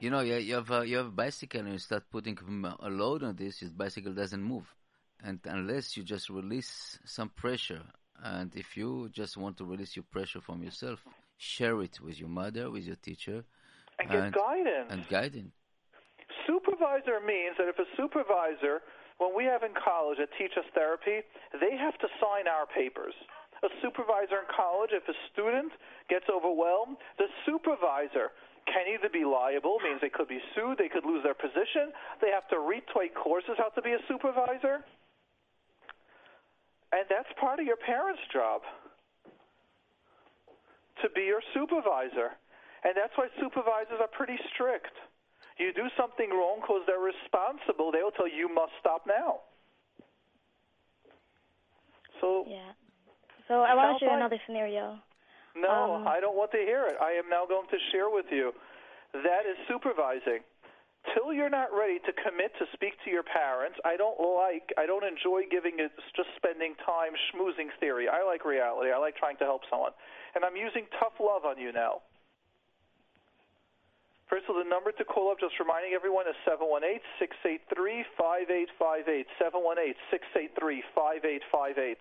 [0.00, 2.38] You know, you, you have a, you have a bicycle and you start putting
[2.80, 4.64] a load on this, your bicycle doesn't move,
[5.22, 7.82] and unless you just release some pressure,
[8.22, 11.04] and if you just want to release your pressure from yourself,
[11.36, 13.44] share it with your mother, with your teacher,
[14.00, 14.92] And get And- guidance.
[14.92, 15.52] and guiding.
[16.46, 18.82] Supervisor means that if a supervisor,
[19.18, 21.22] when we have in college that teach us therapy,
[21.60, 23.14] they have to sign our papers.
[23.62, 25.72] A supervisor in college, if a student
[26.08, 28.32] gets overwhelmed, the supervisor
[28.66, 32.30] can either be liable, means they could be sued, they could lose their position, they
[32.30, 34.84] have to retake courses how to be a supervisor.
[36.92, 38.62] And that's part of your parents' job
[41.02, 42.36] to be your supervisor.
[42.84, 44.94] And that's why supervisors are pretty strict.
[45.58, 49.44] You do something wrong because they're responsible, they will tell you, you must stop now.
[52.20, 52.72] So Yeah.
[53.48, 55.02] So I want to share another scenario.
[55.56, 56.96] No, Um, I don't want to hear it.
[57.00, 58.54] I am now going to share with you.
[59.12, 60.44] That is supervising.
[61.14, 64.86] Till you're not ready to commit to speak to your parents, I don't like, I
[64.86, 68.06] don't enjoy giving it just spending time schmoozing theory.
[68.08, 68.92] I like reality.
[68.92, 69.92] I like trying to help someone.
[70.36, 72.02] And I'm using tough love on you now.
[74.30, 79.26] First of all, the number to call up, just reminding everyone, is 718 683 5858.
[79.42, 81.98] 718 683 5858.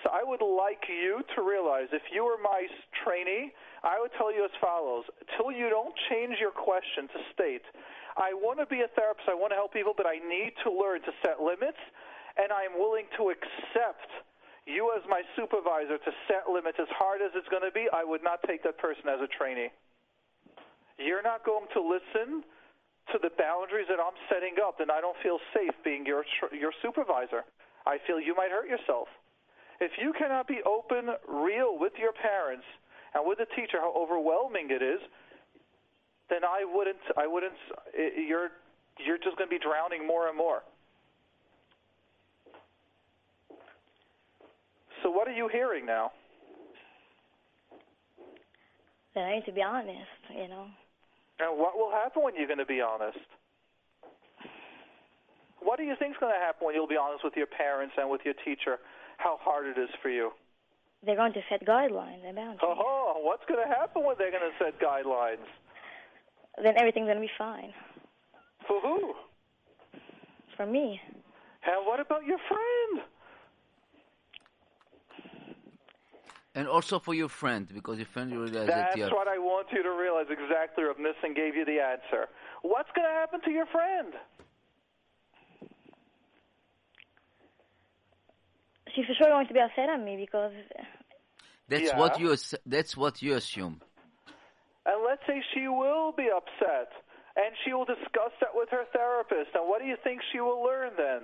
[0.00, 2.64] So I would like you to realize if you were my
[3.04, 3.52] trainee,
[3.84, 5.04] I would tell you as follows.
[5.36, 7.64] Till you don't change your question to state,
[8.16, 10.72] I want to be a therapist, I want to help people, but I need to
[10.72, 11.80] learn to set limits,
[12.40, 14.08] and I am willing to accept
[14.64, 18.00] you as my supervisor to set limits as hard as it's going to be, I
[18.00, 19.76] would not take that person as a trainee.
[20.98, 22.42] You're not going to listen
[23.12, 26.72] to the boundaries that I'm setting up, then I don't feel safe being your your
[26.82, 27.44] supervisor.
[27.86, 29.06] I feel you might hurt yourself.
[29.80, 32.64] If you cannot be open, real with your parents
[33.14, 35.00] and with the teacher, how overwhelming it is,
[36.28, 36.98] then I wouldn't.
[37.16, 37.54] I wouldn't.
[37.94, 38.50] You're
[38.98, 40.62] you're just going to be drowning more and more.
[45.02, 46.10] So what are you hearing now?
[49.14, 50.66] That I need to be honest, you know.
[51.38, 53.18] And what will happen when you're going to be honest?
[55.60, 57.94] What do you think is going to happen when you'll be honest with your parents
[57.98, 58.78] and with your teacher?
[59.18, 60.30] How hard it is for you?
[61.04, 62.60] They're going to set guidelines and boundaries.
[62.62, 65.44] Oh, what's going to happen when they're going to set guidelines?
[66.62, 67.72] Then everything's going to be fine.
[68.66, 69.14] For who?
[70.56, 71.00] For me.
[71.66, 73.06] And what about your friend?
[76.56, 79.68] And also for your friend, because your friend you realize that That's what I want
[79.72, 82.28] you to realize exactly, Rav Nissen gave you the answer.
[82.62, 84.14] What's going to happen to your friend?
[88.94, 90.52] She's for sure going to be upset at me because
[91.68, 91.98] That's Yeah.
[91.98, 93.82] what you that's what you assume.
[94.86, 96.88] And let's say she will be upset,
[97.36, 99.50] and she will discuss that with her therapist.
[99.54, 101.22] And what do you think she will learn then?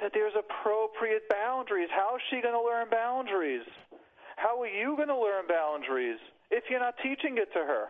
[0.00, 1.88] That there's appropriate boundaries.
[1.90, 3.64] How is she going to learn boundaries?
[4.36, 6.18] How are you going to learn boundaries
[6.50, 7.86] if you're not teaching it to her?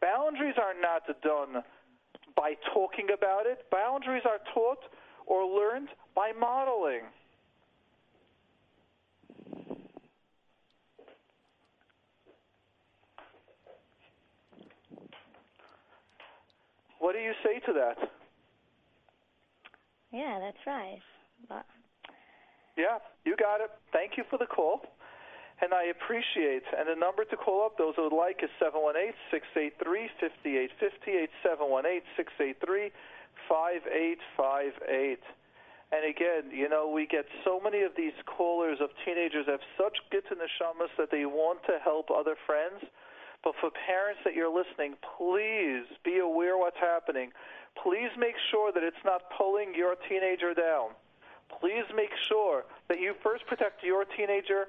[0.00, 1.62] Boundaries are not done
[2.36, 3.58] by talking about it.
[3.70, 4.78] Boundaries are taught
[5.26, 7.02] or learned by modeling.
[16.98, 18.17] What do you say to that?
[20.12, 21.00] Yeah, that's right.
[21.48, 21.66] But
[22.76, 23.70] Yeah, you got it.
[23.92, 24.82] Thank you for the call.
[25.60, 26.62] And I appreciate.
[26.70, 31.30] And the number to call up, those who would like, is 718 683 5858.
[31.42, 32.92] 718 683
[33.50, 35.18] 5858.
[35.90, 39.96] And again, you know, we get so many of these callers of teenagers have such
[40.12, 42.84] good neshamas that they want to help other friends.
[43.42, 47.32] But for parents that you're listening, please be aware what's happening.
[47.82, 50.90] Please make sure that it's not pulling your teenager down.
[51.60, 54.66] Please make sure that you first protect your teenager.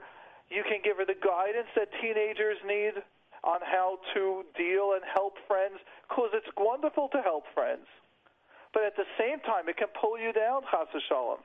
[0.49, 2.93] You can give her the guidance that teenagers need
[3.43, 7.85] on how to deal and help friends because it's wonderful to help friends.
[8.73, 11.39] But at the same time, it can pull you down, Chas Shalom.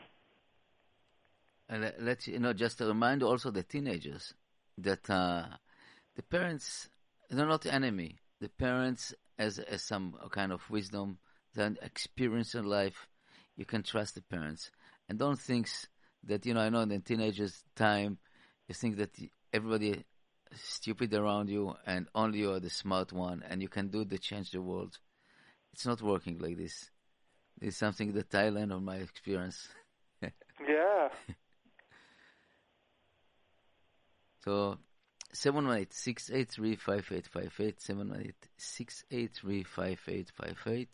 [1.68, 4.34] And let- let's you know just a reminder also the teenagers
[4.76, 5.46] that uh,
[6.14, 6.90] the parents
[7.30, 8.18] they're not the enemy.
[8.40, 11.18] The parents as as some kind of wisdom,
[11.54, 13.06] then experience in life.
[13.56, 14.70] You can trust the parents
[15.08, 15.68] and don't think
[16.24, 16.60] that you know.
[16.60, 18.18] I know in the teenagers' time,
[18.68, 19.10] you think that
[19.52, 23.88] everybody is stupid around you and only you are the smart one and you can
[23.88, 24.98] do to change the world.
[25.72, 26.90] It's not working like this.
[27.60, 29.68] It's something that I learned on my experience.
[30.66, 31.08] Yeah.
[34.44, 34.78] So
[35.34, 40.86] 718-683-5858, 718-683-5858,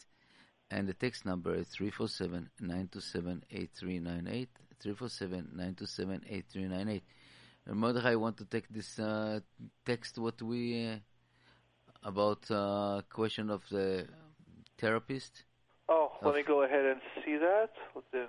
[0.70, 4.48] and the text number is 347-927-8398,
[4.84, 7.02] 347-927-8398.
[7.66, 9.40] And Mordechai, I want to take this uh,
[9.84, 10.96] text what we uh,
[12.04, 14.06] about uh, question of the
[14.78, 15.44] therapist.
[15.88, 17.70] Oh, let Of- me go ahead and see that.
[18.12, 18.28] Then,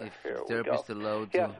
[0.00, 0.94] If the we therapist go.
[0.94, 1.50] allowed Yes.
[1.50, 1.56] to.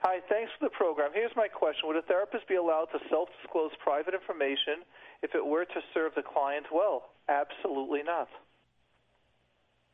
[0.00, 1.10] Hi, thanks for the program.
[1.12, 4.84] Here's my question Would a therapist be allowed to self disclose private information
[5.22, 7.10] if it were to serve the client well?
[7.28, 8.28] Absolutely not.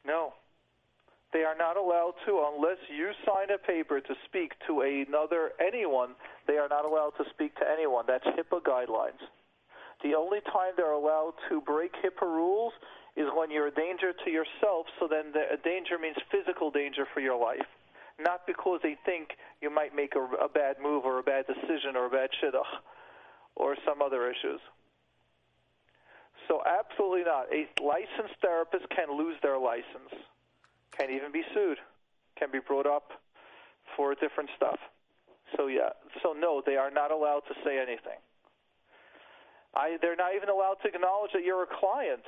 [0.06, 0.34] No.
[1.32, 6.14] They are not allowed to unless you sign a paper to speak to another anyone.
[6.46, 8.04] They are not allowed to speak to anyone.
[8.06, 9.18] That's HIPAA guidelines.
[10.04, 12.72] The only time they're allowed to break HIPAA rules
[13.16, 14.86] is when you're a danger to yourself.
[15.00, 17.66] So then the danger means physical danger for your life,
[18.20, 21.96] not because they think you might make a, a bad move or a bad decision
[21.96, 22.70] or a bad shidduch
[23.56, 24.60] or some other issues.
[26.48, 27.46] So absolutely not.
[27.52, 30.12] A licensed therapist can lose their license,
[30.96, 31.78] can even be sued,
[32.36, 33.12] can be brought up
[33.96, 34.78] for different stuff.
[35.56, 35.90] So yeah,
[36.22, 38.18] so no, they are not allowed to say anything.
[39.74, 42.22] I, they're not even allowed to acknowledge that you're a client.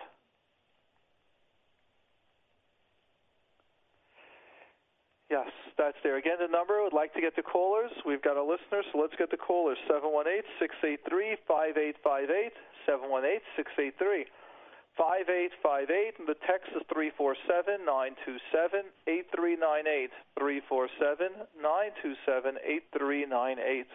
[5.29, 6.17] Yes, that's there.
[6.17, 7.91] Again, the number, would like to get the callers.
[8.07, 9.77] We've got a listener, so let's get the callers.
[9.91, 12.53] 718-683-5858,
[12.87, 14.27] 718-683.
[14.97, 20.11] 5858, and the text is 347 927 8398.
[20.39, 21.29] 347
[21.61, 23.87] 927 8398.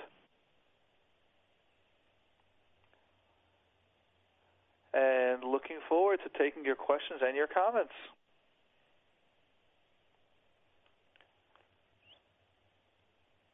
[4.93, 7.95] And looking forward to taking your questions and your comments.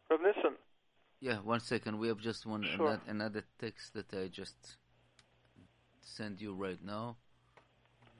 [0.08, 0.56] From Nissen.
[1.20, 2.00] Yeah, one second.
[2.00, 2.88] We have just one Sure.
[2.88, 4.78] another, another text that I just
[6.02, 7.18] send you right now.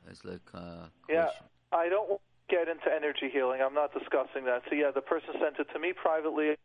[0.10, 1.30] It's like a Yeah.
[1.72, 3.62] I don't want to get into energy healing.
[3.62, 4.64] I'm not discussing that.
[4.70, 6.56] So yeah, the person sent it to me privately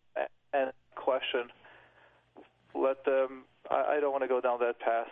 [0.53, 1.51] and question.
[2.75, 3.45] Let them.
[3.71, 5.09] I, I don't want to go down that path.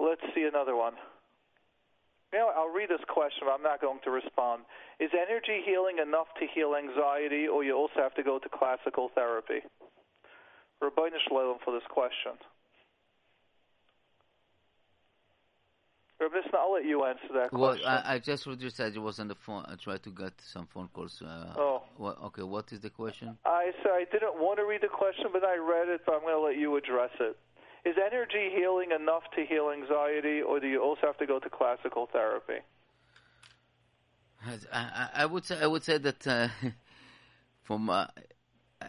[0.00, 0.94] Let's see another one.
[2.32, 4.62] You know, I'll read this question, but I'm not going to respond.
[4.98, 9.10] Is energy healing enough to heal anxiety, or you also have to go to classical
[9.14, 9.60] therapy?
[10.80, 12.32] Rabbi Shalom for this question.
[16.20, 17.86] Rabbi I'll let you answer that Well, question.
[17.88, 18.94] I, I just what said.
[18.94, 19.64] It was on the phone.
[19.66, 21.20] I tried to get some phone calls.
[21.20, 21.82] Uh, Oh.
[21.98, 22.42] Well, okay.
[22.42, 23.36] What is the question?
[23.44, 26.22] I said I didn't want to read the question, but I read it, but I'm
[26.22, 27.36] going to let you address it.
[27.84, 31.50] Is energy healing enough to heal anxiety, or do you also have to go to
[31.50, 32.60] classical therapy?
[34.72, 36.48] I, I, would say I would say that uh,
[37.62, 38.06] from uh,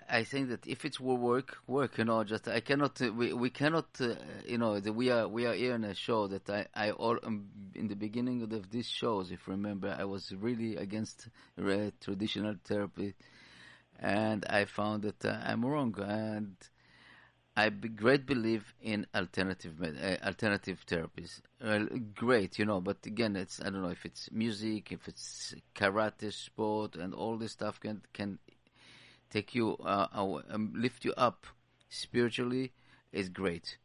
[0.10, 1.97] I- think that if it's will work, work.
[1.97, 3.01] You know, just I cannot.
[3.01, 3.88] Uh, we we cannot.
[3.99, 4.15] Uh,
[4.47, 7.47] you know, we are we are here in a show that I I all um,
[7.73, 9.32] in the beginning of these shows.
[9.32, 11.29] If you remember, I was really against
[11.60, 13.15] uh, traditional therapy,
[13.99, 16.56] and I found that uh, I'm wrong and.
[17.56, 21.42] I be great believe in alternative med- uh, alternative therapies.
[21.62, 25.54] Well, great, you know, but again, it's I don't know if it's music, if it's
[25.76, 28.39] karate, sport, and all this stuff can can
[29.30, 31.46] take you uh, uh, um, lift you up
[31.89, 32.72] spiritually
[33.12, 33.78] is great.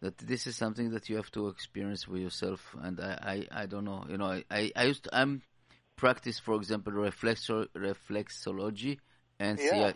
[0.00, 3.66] That this is something that you have to experience for yourself, and I I, I
[3.66, 5.42] don't know, you know, I I, I used to, I'm
[5.96, 8.98] practice for example reflexo- reflexology
[9.38, 9.74] and Yeah.
[9.74, 9.92] yeah.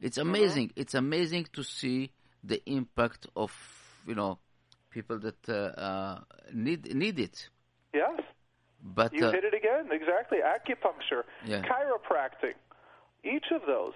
[0.00, 0.72] It's amazing.
[0.76, 2.10] It's amazing to see
[2.44, 3.52] the impact of
[4.06, 4.38] you know
[4.90, 6.20] people that uh, uh,
[6.52, 7.48] need need it.
[7.92, 8.20] Yes,
[8.82, 9.88] But you uh, hit it again.
[9.90, 10.38] Exactly.
[10.38, 11.62] Acupuncture, Yeah.
[11.62, 12.54] chiropractic,
[13.24, 13.94] each of those.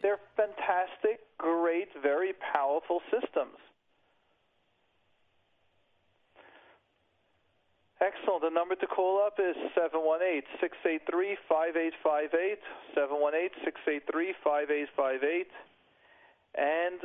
[0.00, 3.56] They're fantastic, great, very powerful systems.
[8.02, 8.42] Excellent.
[8.42, 12.58] The number to call up is 718-683-5858,
[12.96, 15.46] 718-683-5858,
[16.56, 17.00] and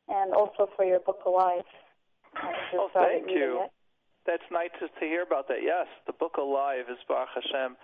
[0.08, 1.64] and also for your book Alive.
[2.74, 3.64] Oh, thank you.
[3.64, 3.70] It.
[4.26, 5.64] That's nice to to hear about that.
[5.64, 7.78] Yes, the book Alive is Baruch Hashem.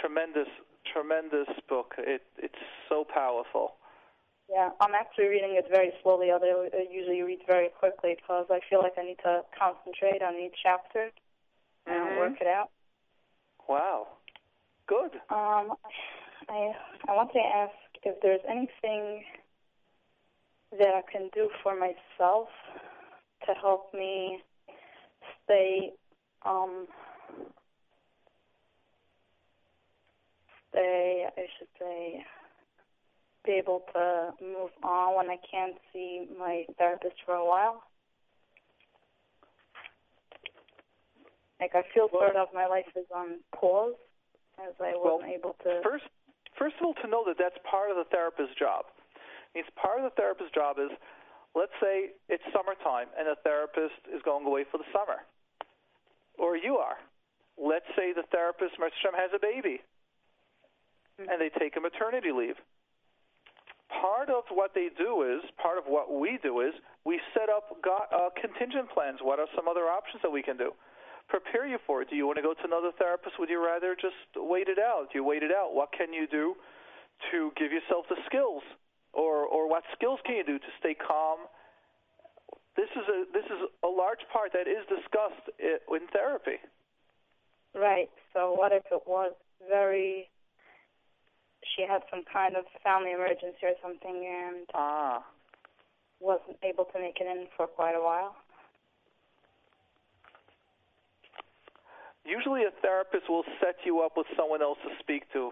[0.00, 0.48] Tremendous,
[0.90, 1.92] tremendous book.
[1.98, 3.74] It it's so powerful.
[4.48, 6.32] Yeah, I'm actually reading it very slowly.
[6.32, 10.34] Although I usually read very quickly because I feel like I need to concentrate on
[10.36, 11.10] each chapter
[11.86, 12.16] and Mhm.
[12.16, 12.70] work it out.
[13.68, 14.06] Wow.
[14.86, 15.20] Good.
[15.28, 15.76] Um,
[16.48, 16.74] I
[17.06, 19.22] I want to ask if there's anything
[20.72, 22.48] that I can do for myself
[23.46, 24.40] to help me
[25.44, 25.92] stay
[26.44, 26.86] um
[30.70, 32.24] stay I should say
[33.44, 37.82] be able to move on when I can't see my therapist for a while.
[41.60, 43.94] Like I feel Well- sort of my life is on pause
[44.58, 45.80] as I Well, wasn't able to.
[45.82, 46.04] First,
[46.58, 48.84] first of all, to know that that's part of the therapist's job.
[49.54, 50.90] Means part of the therapist's job is,
[51.54, 55.24] let's say it's summertime and the therapist is going away for the summer,
[56.38, 56.98] or you are.
[57.56, 58.94] Let's say the therapist, Mr.
[59.02, 59.80] Shem, has a baby,
[61.18, 62.54] and they take a maternity leave.
[63.88, 67.82] Part of what they do is, part of what we do is, we set up
[67.82, 69.18] go- uh, contingent plans.
[69.22, 70.72] What are some other options that we can do?
[71.28, 72.10] Prepare you for it.
[72.10, 73.38] Do you want to go to another therapist?
[73.38, 75.08] Would you rather just wait it out?
[75.12, 75.74] Do you wait it out?
[75.74, 76.54] What can you do
[77.30, 78.62] to give yourself the skills,
[79.12, 81.38] or or what skills can you do to stay calm?
[82.76, 86.58] This is a this is a large part that is discussed in therapy.
[87.74, 88.10] Right.
[88.32, 89.32] So what if it was
[89.68, 90.30] very?
[91.76, 95.24] She had some kind of family emergency or something and Ah,
[96.20, 98.34] wasn't able to make it in for quite a while.
[102.28, 105.50] Usually a therapist will set you up with someone else to speak to.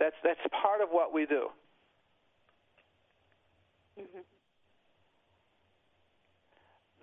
[0.00, 1.48] That's that's part of what we do.
[3.96, 4.22] hmm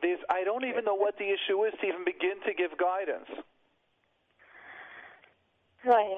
[0.02, 3.30] There's, I don't even know what the issue is to even begin to give guidance.
[5.84, 6.18] Right.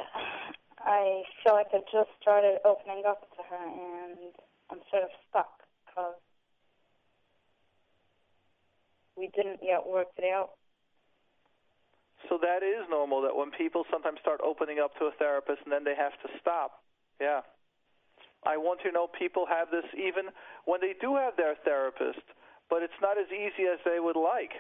[0.80, 4.34] I feel like I just started opening up to her, and
[4.72, 6.16] I'm sort of stuck because
[9.16, 10.52] we didn't yet work it out.
[12.30, 15.72] So that is normal that when people sometimes start opening up to a therapist and
[15.72, 16.82] then they have to stop.
[17.22, 17.42] Yeah.
[18.46, 20.34] I want to know people have this even
[20.66, 22.26] when they do have their therapist,
[22.70, 24.54] but it's not as easy as they would like.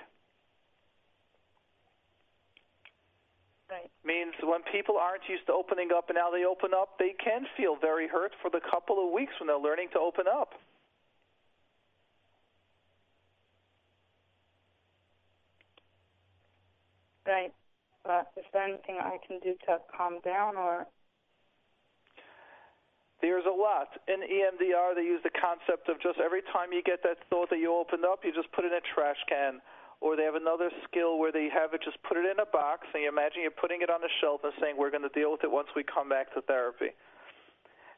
[3.70, 3.92] Right.
[4.06, 7.46] Means when people aren't used to opening up and now they open up, they can
[7.58, 10.56] feel very hurt for the couple of weeks when they're learning to open up.
[17.28, 17.52] Right.
[18.08, 20.88] But is there anything I can do to calm down or?
[23.20, 23.92] There's a lot.
[24.08, 27.60] In EMDR, they use the concept of just every time you get that thought that
[27.60, 29.60] you opened up, you just put it in a trash can.
[30.00, 32.86] Or they have another skill where they have it just put it in a box,
[32.94, 35.34] and you imagine you're putting it on a shelf and saying, We're going to deal
[35.34, 36.94] with it once we come back to therapy.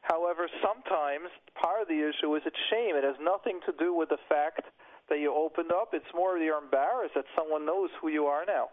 [0.00, 2.96] However, sometimes part of the issue is it's shame.
[2.96, 4.64] It has nothing to do with the fact
[5.12, 5.92] that you opened up.
[5.92, 8.72] It's more you're embarrassed that someone knows who you are now.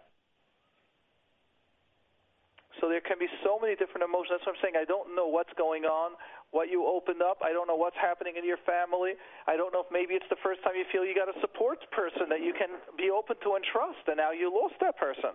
[2.79, 4.37] So there can be so many different emotions.
[4.37, 4.77] That's what I'm saying.
[4.77, 6.13] I don't know what's going on,
[6.51, 7.41] what you opened up.
[7.41, 9.17] I don't know what's happening in your family.
[9.49, 11.81] I don't know if maybe it's the first time you feel you got a support
[11.89, 15.33] person that you can be open to and trust, and now you lost that person.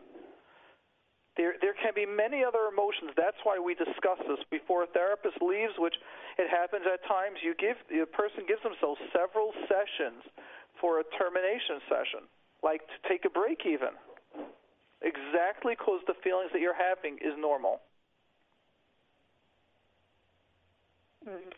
[1.34, 3.16] There, there can be many other emotions.
[3.16, 5.96] That's why we discuss this before a therapist leaves, which
[6.36, 7.40] it happens at times.
[7.40, 10.20] You give the person gives themselves several sessions
[10.76, 12.28] for a termination session,
[12.60, 13.96] like to take a break even
[15.02, 17.80] exactly because the feelings that you're having is normal.
[21.28, 21.52] Mm.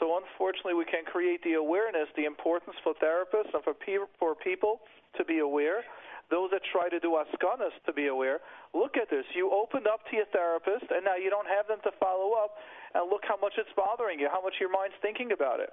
[0.00, 4.34] So unfortunately, we can create the awareness, the importance for therapists and for pe- for
[4.34, 4.80] people
[5.16, 5.84] to be aware.
[6.30, 8.40] Those that try to do askanas to be aware.
[8.72, 9.24] Look at this.
[9.34, 12.56] You opened up to your therapist, and now you don't have them to follow up.
[12.94, 14.28] And look how much it's bothering you.
[14.30, 15.72] How much your mind's thinking about it.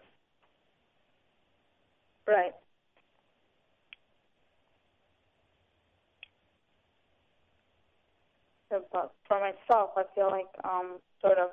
[2.27, 2.53] Right.
[8.71, 11.49] So, But for myself, I feel like um sort of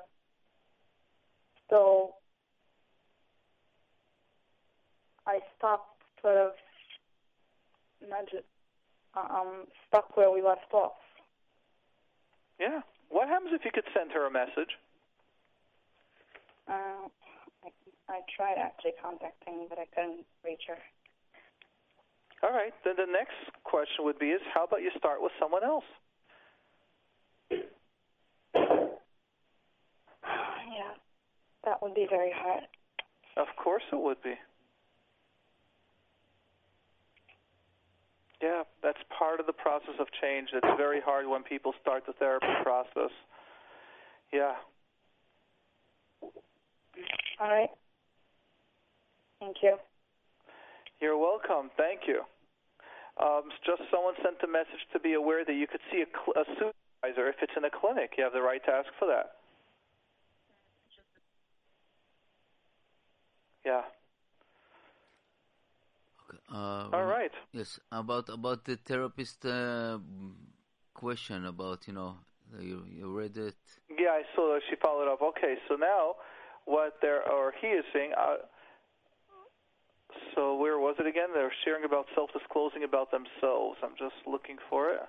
[1.65, 2.15] still
[5.27, 6.51] I stopped sort of
[8.07, 8.47] not just,
[9.15, 10.93] um stuck where we left off.
[12.57, 12.81] Yeah.
[13.09, 14.77] What happens if you could send her a message?
[16.69, 17.09] Uh,
[17.65, 17.69] I,
[18.07, 20.77] I tried actually contacting, but I couldn't reach her.
[22.43, 22.73] All right.
[22.85, 25.83] Then the next question would be: Is how about you start with someone else?
[30.71, 30.93] Yeah,
[31.65, 32.63] that would be very hard.
[33.37, 34.35] Of course it would be.
[38.41, 40.49] Yeah, that's part of the process of change.
[40.53, 43.11] It's very hard when people start the therapy process.
[44.31, 44.53] Yeah.
[47.41, 47.69] All right.
[49.39, 49.77] Thank you.
[51.01, 51.69] You're welcome.
[51.77, 52.21] Thank you.
[53.21, 56.43] Um, just someone sent a message to be aware that you could see a, a
[56.45, 58.13] supervisor if it's in a clinic.
[58.17, 59.31] You have the right to ask for that.
[63.65, 63.81] Yeah.
[66.29, 67.31] Okay, uh, All right.
[67.51, 69.99] Yes, about about the therapist uh,
[70.93, 72.15] question about you know
[72.59, 73.55] you you read it.
[73.89, 75.21] Yeah, I saw that she followed up.
[75.21, 76.15] Okay, so now
[76.65, 78.37] what there or he is saying, uh,
[80.35, 81.29] So where was it again?
[81.33, 83.77] They're sharing about self-disclosing about themselves.
[83.83, 85.01] I'm just looking for it.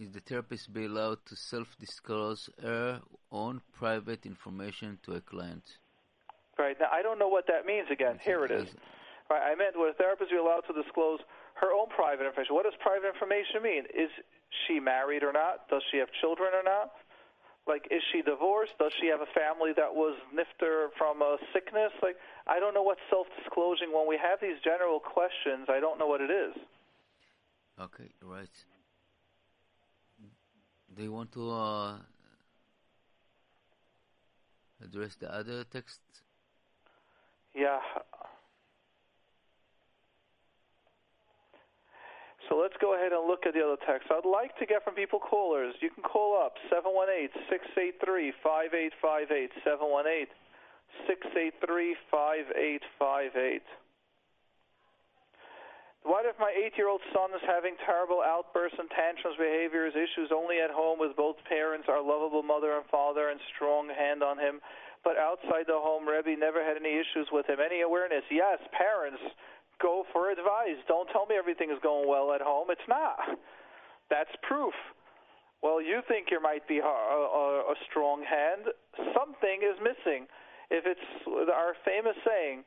[0.00, 5.76] Is the therapist be allowed to self-disclose her own private information to a client?
[6.58, 7.88] Right now, I don't know what that means.
[7.92, 8.72] Again, here it is.
[9.28, 11.20] Right, I meant would a therapist be allowed to disclose
[11.60, 12.54] her own private information?
[12.54, 13.84] What does private information mean?
[13.92, 14.08] Is
[14.66, 15.68] she married or not?
[15.68, 16.96] Does she have children or not?
[17.68, 18.72] Like, is she divorced?
[18.80, 21.92] Does she have a family that was nifter from a sickness?
[22.00, 22.16] Like,
[22.48, 23.92] I don't know what self-disclosing.
[23.92, 26.56] When we have these general questions, I don't know what it is.
[27.78, 28.56] Okay, right.
[30.96, 31.96] Do you want to uh,
[34.84, 36.00] address the other text?
[37.54, 37.78] Yeah.
[42.48, 44.10] So let's go ahead and look at the other text.
[44.10, 45.76] I'd like to get from people callers.
[45.80, 49.52] You can call up 718-683-5858,
[51.06, 53.62] 718-683-5858.
[56.02, 60.72] What if my eight-year-old son is having terrible outbursts and tantrums, behaviors, issues only at
[60.72, 64.60] home with both parents, our lovable mother and father, and strong hand on him,
[65.04, 67.60] but outside the home, Rebbe never had any issues with him.
[67.60, 68.24] Any awareness?
[68.30, 69.20] Yes, parents
[69.80, 70.80] go for advice.
[70.88, 72.68] Don't tell me everything is going well at home.
[72.68, 73.16] It's not.
[74.08, 74.74] That's proof.
[75.62, 78.72] Well, you think you might be a, a, a strong hand.
[79.12, 80.24] Something is missing.
[80.70, 81.04] If it's
[81.52, 82.64] our famous saying,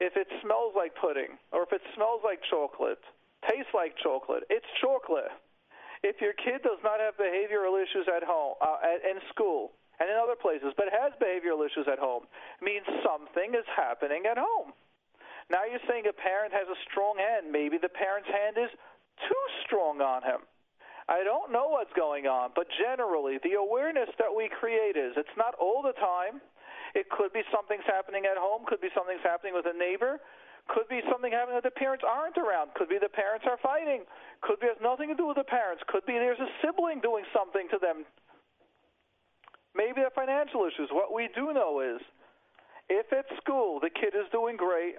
[0.00, 3.02] if it smells like pudding or if it smells like chocolate,
[3.46, 5.30] tastes like chocolate, it's chocolate.
[6.02, 10.06] If your kid does not have behavioral issues at home, uh, at, in school, and
[10.06, 12.30] in other places, but has behavioral issues at home,
[12.62, 14.70] means something is happening at home.
[15.50, 17.50] Now you're saying a parent has a strong hand.
[17.50, 18.70] Maybe the parent's hand is
[19.26, 20.46] too strong on him.
[21.08, 25.36] I don't know what's going on, but generally, the awareness that we create is it's
[25.40, 26.44] not all the time.
[26.94, 30.20] It could be something's happening at home, could be something's happening with a neighbor,
[30.68, 34.04] could be something happening that the parents aren't around, could be the parents are fighting,
[34.40, 37.24] could be has nothing to do with the parents, could be there's a sibling doing
[37.32, 38.04] something to them.
[39.74, 40.88] Maybe the financial issues.
[40.92, 42.00] What we do know is
[42.88, 44.96] if at school the kid is doing great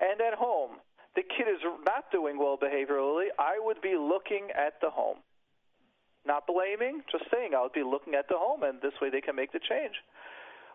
[0.00, 0.80] and at home
[1.16, 5.18] the kid is not doing well behaviorally, I would be looking at the home.
[6.26, 9.20] Not blaming, just saying I would be looking at the home, and this way they
[9.20, 9.96] can make the change.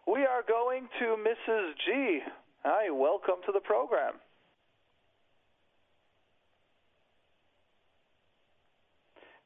[0.07, 1.71] We are going to Mrs.
[1.85, 2.19] G.
[2.63, 4.13] Hi, welcome to the program.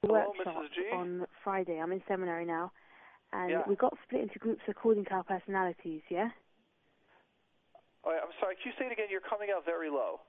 [0.02, 0.74] Hello, workshop Mrs.
[0.76, 0.82] G.
[0.94, 1.80] on Friday.
[1.80, 2.72] I'm in seminary now,
[3.34, 3.64] and Yeah.
[3.68, 6.02] we got split into groups according to our personalities.
[6.10, 6.32] Yeah.
[8.04, 9.08] Oh, I'm sorry, can you say it again?
[9.10, 10.22] You're coming out very low.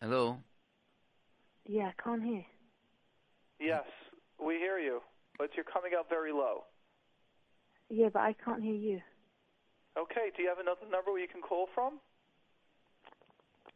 [0.00, 0.38] Hello?
[1.64, 2.44] Yeah, I can't hear.
[3.58, 3.86] Yes,
[4.38, 5.02] we hear you,
[5.38, 6.64] but you're coming out very low.
[7.90, 9.00] Yeah, but I can't hear you.
[9.96, 12.00] Okay, do you have another number where you can call from?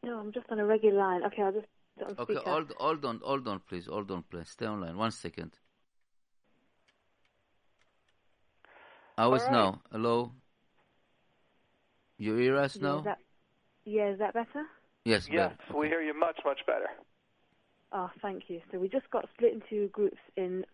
[0.03, 1.23] No, I'm just on a regular line.
[1.25, 1.67] Okay, I'll just
[2.05, 3.87] on Okay, hold, hold on, hold on, please.
[3.87, 4.49] Hold on, please.
[4.49, 4.97] Stay online.
[4.97, 5.59] One second.
[9.17, 9.53] How is All right.
[9.53, 9.81] now?
[9.91, 10.33] Hello?
[12.19, 12.99] You hear us yeah, now?
[12.99, 13.19] Is that,
[13.85, 14.65] yeah, is that better?
[15.05, 15.79] yes, Yes, better.
[15.79, 15.89] we Okay.
[15.89, 16.87] hear you much, much better.
[17.93, 18.61] Oh, thank you.
[18.71, 20.65] So we just got split into groups in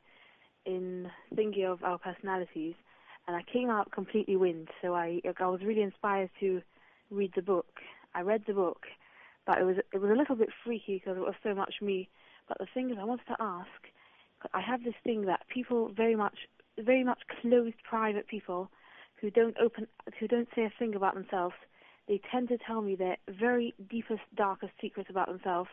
[0.66, 2.74] in thinking of our personalities,
[3.26, 4.68] and I came out completely winged.
[4.82, 6.62] So I I was really inspired to
[7.10, 7.66] read the book.
[8.14, 8.86] I read the book,
[9.46, 12.08] but it was it was a little bit freaky because it was so much me.
[12.48, 13.68] But the thing is, I wanted to ask.
[14.52, 16.38] I have this thing that people very much
[16.78, 18.68] very much closed, private people
[19.20, 19.86] who don't open
[20.18, 21.54] who don't say a thing about themselves.
[22.06, 25.70] They tend to tell me their very deepest, darkest secrets about themselves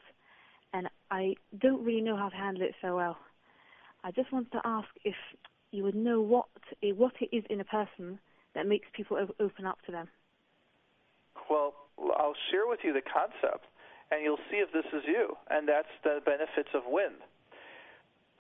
[0.74, 3.18] and I don't really know how to handle it so well.
[4.04, 5.16] I just wanted to ask if
[5.72, 6.48] you would know what
[6.84, 8.20] eh, what it is in a person
[8.56, 10.08] that makes people open up to them.
[11.50, 11.74] Well,
[12.18, 13.66] I'll share with you the concept,
[14.12, 17.16] and you'll see if this is you, and that's the benefits of wind.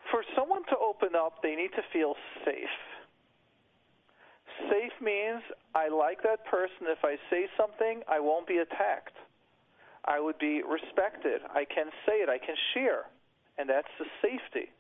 [0.09, 2.76] For someone to open up, they need to feel safe.
[4.70, 5.41] Safe means
[5.74, 6.89] I like that person.
[6.89, 9.16] If I say something, I won't be attacked.
[10.05, 11.41] I would be respected.
[11.53, 12.30] I can say it.
[12.30, 13.05] I can share.
[13.57, 14.72] And that's the safety.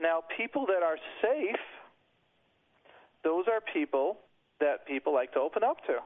[0.00, 1.60] Now, people that are safe,
[3.24, 4.18] those are people
[4.60, 5.98] that people like to open up to.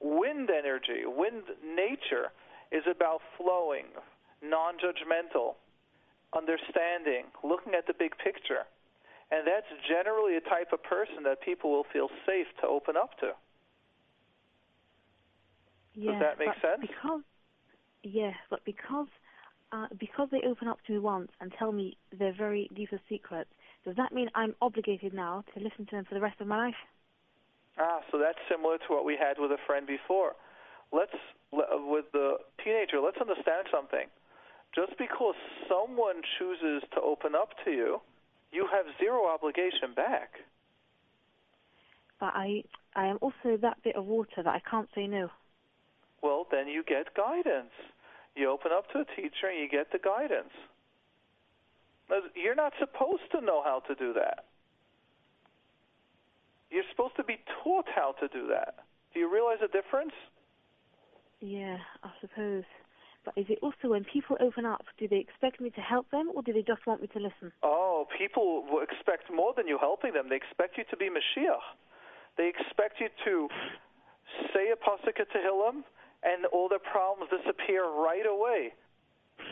[0.00, 2.32] Wind energy, wind nature
[2.70, 3.86] is about flowing,
[4.42, 5.54] non judgmental,
[6.34, 8.64] understanding, looking at the big picture.
[9.30, 13.18] And that's generally a type of person that people will feel safe to open up
[13.20, 13.32] to.
[15.94, 16.80] Yeah, that make sense?
[16.80, 17.20] Because
[18.02, 19.06] yeah, but because
[19.72, 23.50] uh, because they open up to me once and tell me their very deepest secrets,
[23.84, 26.66] does that mean I'm obligated now to listen to them for the rest of my
[26.66, 26.74] life?
[27.78, 30.32] Ah, so that's similar to what we had with a friend before.
[30.92, 31.16] Let's
[31.52, 33.00] with the teenager.
[33.00, 34.06] Let's understand something.
[34.74, 35.34] Just because
[35.68, 38.00] someone chooses to open up to you,
[38.52, 40.30] you have zero obligation back.
[42.20, 42.64] But I,
[42.94, 45.28] I am also that bit of water that I can't say no.
[46.22, 47.74] Well, then you get guidance.
[48.34, 50.52] You open up to a teacher and you get the guidance.
[52.34, 54.44] You're not supposed to know how to do that.
[56.70, 58.76] You're supposed to be taught how to do that.
[59.12, 60.12] Do you realize the difference?
[61.40, 62.64] Yeah, I suppose.
[63.24, 66.30] But is it also when people open up, do they expect me to help them
[66.34, 67.52] or do they just want me to listen?
[67.62, 70.28] Oh, people expect more than you helping them.
[70.28, 71.62] They expect you to be Mashiach.
[72.36, 73.48] They expect you to
[74.54, 75.84] say a pasuk Tehillim
[76.22, 78.72] and all their problems disappear right away.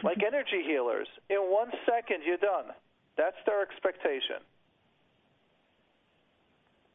[0.02, 1.08] Like energy healers.
[1.28, 2.72] In one second, you're done.
[3.16, 4.42] That's their expectation.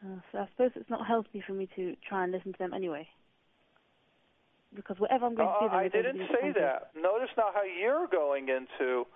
[0.04, 2.74] Uh, so I suppose it's not healthy for me to try and listen to them
[2.74, 3.08] anyway
[4.76, 6.92] because whatever I'm going uh, to do, I didn't say that.
[6.94, 9.08] Notice now how you're going into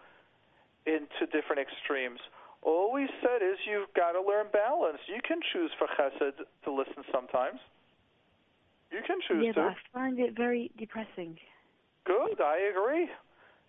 [0.87, 2.19] into different extremes.
[2.63, 4.99] All we said is you've got to learn balance.
[5.07, 7.59] You can choose for chesed to listen sometimes.
[8.91, 9.59] You can choose yeah, to.
[9.59, 11.37] Yeah, I find it very depressing.
[12.05, 13.09] Good, I agree.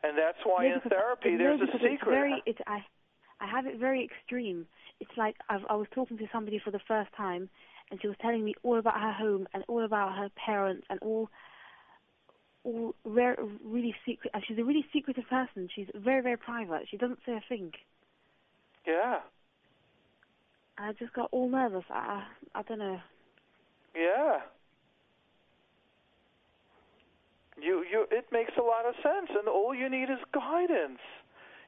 [0.02, 1.92] And that's why yeah, in therapy there's no, a secret.
[1.92, 2.84] It's very, I,
[3.40, 4.66] I have it very extreme.
[4.98, 7.50] It's like I've, I was talking to somebody for the first time,
[7.90, 10.98] and she was telling me all about her home and all about her parents and
[11.00, 11.28] all
[12.64, 14.30] all very, really secret.
[14.34, 15.68] And She's a really secretive person.
[15.74, 16.82] She's very, very private.
[16.90, 17.72] She doesn't say a thing.
[18.86, 19.20] Yeah.
[20.78, 21.84] I just got all nervous.
[21.90, 23.00] I, I don't know.
[23.94, 24.40] Yeah.
[27.62, 31.00] You, you, it makes a lot of sense, and all you need is guidance.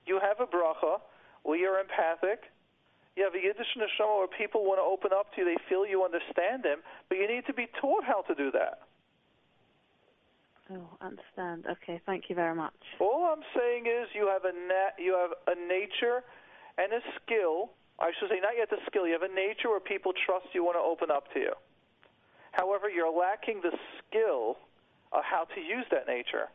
[0.07, 1.01] You have a bracha,
[1.43, 2.51] where you're empathic.
[3.16, 5.45] You have a Yiddish neshama where people want to open up to you.
[5.45, 6.78] They feel you understand them,
[7.09, 8.80] but you need to be taught how to do that.
[10.70, 11.66] Oh, understand.
[11.68, 12.72] Okay, thank you very much.
[13.01, 16.24] All I'm saying is you have a na- you have a nature
[16.78, 17.72] and a skill.
[18.01, 19.07] I should say not yet the skill.
[19.07, 21.53] You have a nature where people trust you, want to open up to you.
[22.53, 24.57] However, you're lacking the skill
[25.12, 26.48] of how to use that nature.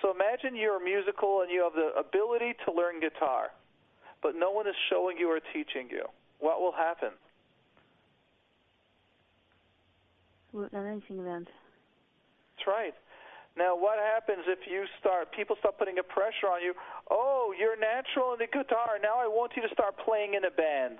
[0.00, 3.50] So imagine you're musical and you have the ability to learn guitar,
[4.22, 6.04] but no one is showing you or teaching you.
[6.40, 7.10] What will happen?
[10.52, 11.46] Won't learn anything then.
[12.56, 12.94] That's right.
[13.56, 16.74] Now, what happens if you start, people start putting a pressure on you?
[17.10, 18.96] Oh, you're natural in the guitar.
[19.02, 20.98] Now I want you to start playing in a band.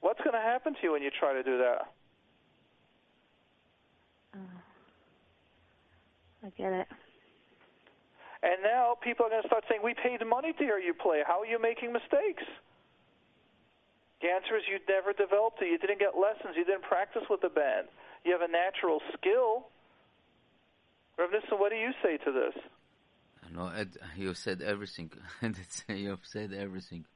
[0.00, 1.80] What's going to happen to you when you try to do that?
[4.34, 4.38] Uh,
[6.46, 6.86] I get it.
[8.42, 11.22] And now people are going to start saying, we paid money to hear you play.
[11.26, 12.46] How are you making mistakes?
[14.22, 15.66] The answer is you never developed it.
[15.66, 16.54] You didn't get lessons.
[16.54, 17.88] You didn't practice with the band.
[18.24, 19.66] You have a natural skill
[21.18, 22.54] Rav Nissen, what do you say to this?
[23.52, 25.10] No, Ed, you said everything.
[25.88, 27.06] You've said everything.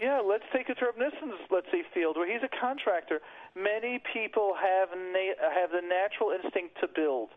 [0.00, 3.20] Yeah, let's take it to Rav Nissen's, let's say, field where he's a contractor.
[3.56, 7.30] Many people have na- have the natural instinct to build,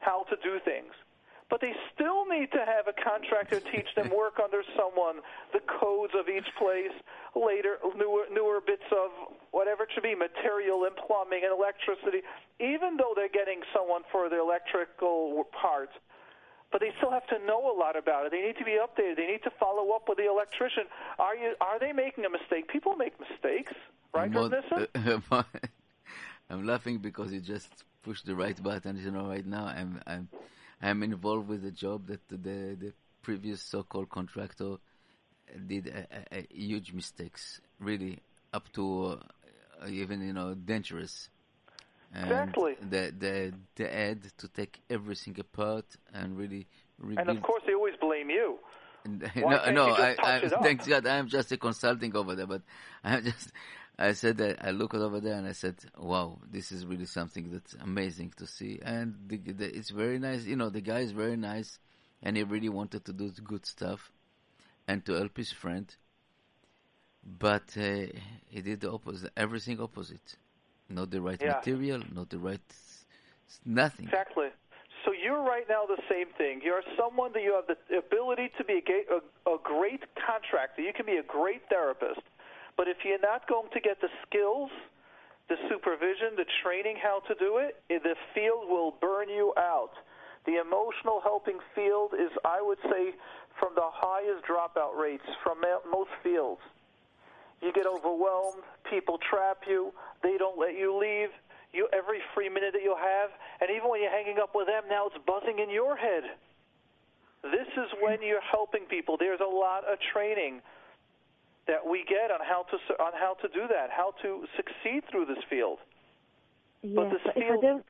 [0.00, 0.92] how to do things
[1.50, 5.20] but they still need to have a contractor teach them work under someone,
[5.52, 6.92] the codes of each place,
[7.34, 9.10] later newer newer bits of
[9.50, 12.20] whatever it should be, material and plumbing and electricity,
[12.60, 15.92] even though they're getting someone for the electrical parts.
[16.70, 18.32] But they still have to know a lot about it.
[18.32, 19.16] They need to be updated.
[19.16, 20.84] They need to follow up with the electrician.
[21.18, 21.54] Are you?
[21.62, 22.68] Are they making a mistake?
[22.68, 23.72] People make mistakes,
[24.14, 24.30] right,
[25.30, 25.42] uh,
[26.50, 28.96] I'm laughing because you just pushed the right button.
[28.96, 30.28] You know, right now I'm I'm
[30.80, 32.36] I'm involved with a job that the
[32.84, 32.92] the
[33.22, 34.76] previous so-called contractor
[35.66, 36.06] did a,
[36.36, 38.20] a, a huge mistakes, really
[38.52, 39.18] up to
[39.82, 41.28] uh, even you know dangerous.
[42.14, 42.76] And exactly.
[42.94, 45.84] The the the ad to take everything apart
[46.14, 46.66] and really.
[46.98, 47.28] Rebuild.
[47.28, 48.58] And of course, they always blame you.
[49.36, 52.62] no, no, I, I thanks God, I'm just a consulting over there, but
[53.04, 53.52] I'm just
[53.98, 57.50] I said that I looked over there and I said, "Wow, this is really something
[57.50, 60.44] that's amazing to see." And the, the, it's very nice.
[60.44, 61.78] You know, the guy is very nice,
[62.22, 64.12] and he really wanted to do good stuff
[64.86, 65.92] and to help his friend.
[67.24, 68.06] But uh,
[68.48, 70.36] he did the opposite, everything opposite.
[70.88, 71.56] Not the right yeah.
[71.56, 72.60] material, not the right
[73.64, 74.06] nothing.
[74.06, 74.48] Exactly.
[75.04, 76.60] So you're right now the same thing.
[76.62, 80.82] You're someone that you have the ability to be a, a, a great contractor.
[80.82, 82.20] You can be a great therapist
[82.78, 84.70] but if you're not going to get the skills,
[85.50, 89.90] the supervision, the training how to do it, eh, the field will burn you out.
[90.46, 93.18] The emotional helping field is, I would say,
[93.58, 95.58] from the highest dropout rates from
[95.90, 96.62] most fields.
[97.60, 98.62] You get overwhelmed.
[98.88, 99.92] People trap you.
[100.22, 101.34] They don't let you leave.
[101.74, 103.28] You every free minute that you have,
[103.60, 106.22] and even when you're hanging up with them, now it's buzzing in your head.
[107.42, 109.18] This is when you're helping people.
[109.18, 110.62] There's a lot of training
[111.68, 115.26] that we get on how to on how to do that, how to succeed through
[115.26, 115.78] this field.
[116.82, 117.84] Yeah, But this if I field- don't,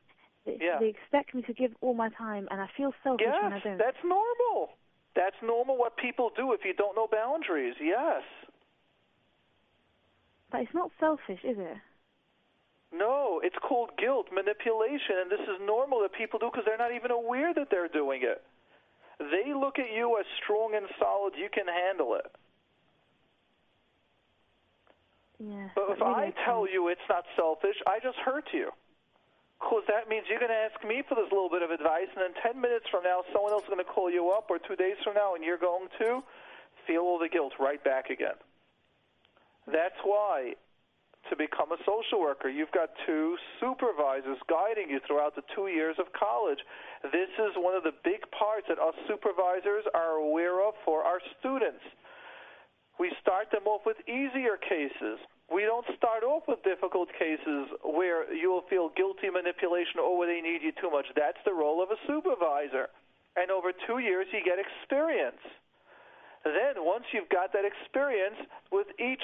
[0.45, 0.79] they, Yeah.
[0.81, 3.65] they expect me to give all my time, and I feel selfish when I Yes,
[3.65, 3.79] don't.
[3.79, 4.71] that's normal.
[5.15, 7.75] That's normal what people do if you don't know boundaries.
[7.81, 8.23] Yes.
[10.51, 11.77] But it's not selfish, is it?
[12.91, 16.93] No, it's called guilt, manipulation, and this is normal that people do because they're not
[16.93, 18.43] even aware that they're doing it.
[19.19, 22.25] They look at you as strong and solid, you can handle it.
[25.39, 25.71] Yeah.
[25.75, 28.71] But if I tell you it's not selfish, I just hurt you.
[29.61, 32.23] Because that means you're going to ask me for this little bit of advice, and
[32.23, 34.77] then 10 minutes from now, someone else is going to call you up, or two
[34.77, 36.23] days from now, and you're going to
[36.87, 38.39] feel all the guilt right back again.
[39.67, 40.55] That's why,
[41.29, 45.99] to become a social worker, you've got two supervisors guiding you throughout the two years
[45.99, 46.63] of college.
[47.03, 51.19] This is one of the big parts that us supervisors are aware of for our
[51.39, 51.83] students.
[52.99, 55.19] We start them off with easier cases.
[55.49, 60.29] We don't start off with difficult cases where you will feel guilty manipulation or where
[60.29, 61.07] they need you too much.
[61.17, 62.91] That's the role of a supervisor.
[63.37, 65.41] And over two years, you get experience.
[66.45, 68.37] Then, once you've got that experience,
[68.71, 69.23] with each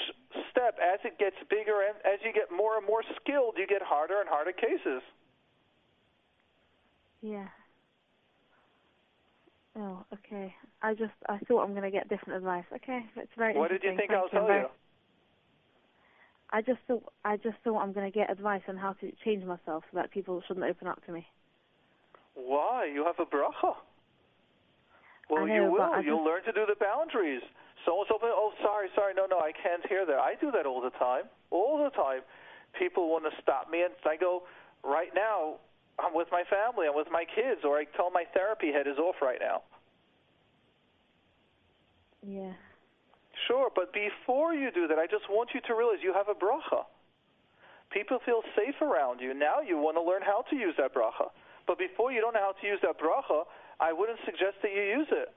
[0.50, 3.82] step, as it gets bigger and as you get more and more skilled, you get
[3.82, 5.02] harder and harder cases.
[7.22, 7.48] Yeah.
[9.76, 10.54] Oh, okay.
[10.82, 12.64] I just I thought I'm gonna get different advice.
[12.74, 13.56] Okay, that's very.
[13.56, 14.66] What did you think I'll tell you?
[16.50, 19.82] I just thought I just thought I'm gonna get advice on how to change myself
[19.90, 21.26] so that people shouldn't open up to me.
[22.34, 22.86] Why?
[22.92, 23.74] You have a bracha.
[25.30, 26.02] Well, know, you will.
[26.02, 27.42] You'll just- learn to do the boundaries.
[27.84, 28.30] Someone's open.
[28.32, 29.14] Oh, sorry, sorry.
[29.14, 30.18] No, no, I can't hear that.
[30.18, 31.28] I do that all the time.
[31.50, 32.22] All the time.
[32.72, 34.44] People want to stop me, and I go,
[34.82, 35.56] right now,
[35.98, 36.86] I'm with my family.
[36.88, 39.62] I'm with my kids, or I tell my therapy head is off right now.
[42.26, 42.52] Yeah.
[43.46, 46.34] Sure, but before you do that, I just want you to realize you have a
[46.34, 46.88] bracha.
[47.92, 49.34] People feel safe around you.
[49.34, 51.30] Now you want to learn how to use that bracha.
[51.66, 53.44] But before you don't know how to use that bracha,
[53.80, 55.32] I wouldn't suggest that you use it.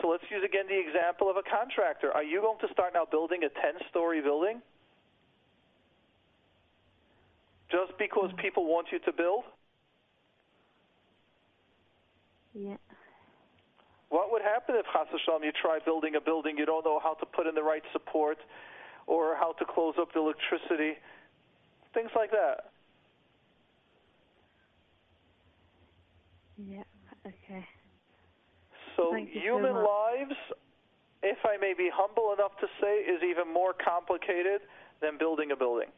[0.00, 2.10] So let's use again the example of a contractor.
[2.12, 4.62] Are you going to start now building a 10 story building?
[7.70, 8.38] Just because mm.
[8.40, 9.44] people want you to build?
[12.54, 12.76] Yeah.
[14.10, 17.14] What would happen if, Chas Hashem, you try building a building, you don't know how
[17.14, 18.38] to put in the right support
[19.06, 20.98] or how to close up the electricity?
[21.94, 22.72] Things like that.
[26.58, 26.82] Yeah.
[27.26, 27.66] Okay.
[28.96, 29.86] So Thank so human much.
[29.88, 30.38] lives,
[31.22, 34.60] if I may be humble enough to say, is even more complicated
[35.00, 35.88] than building a building.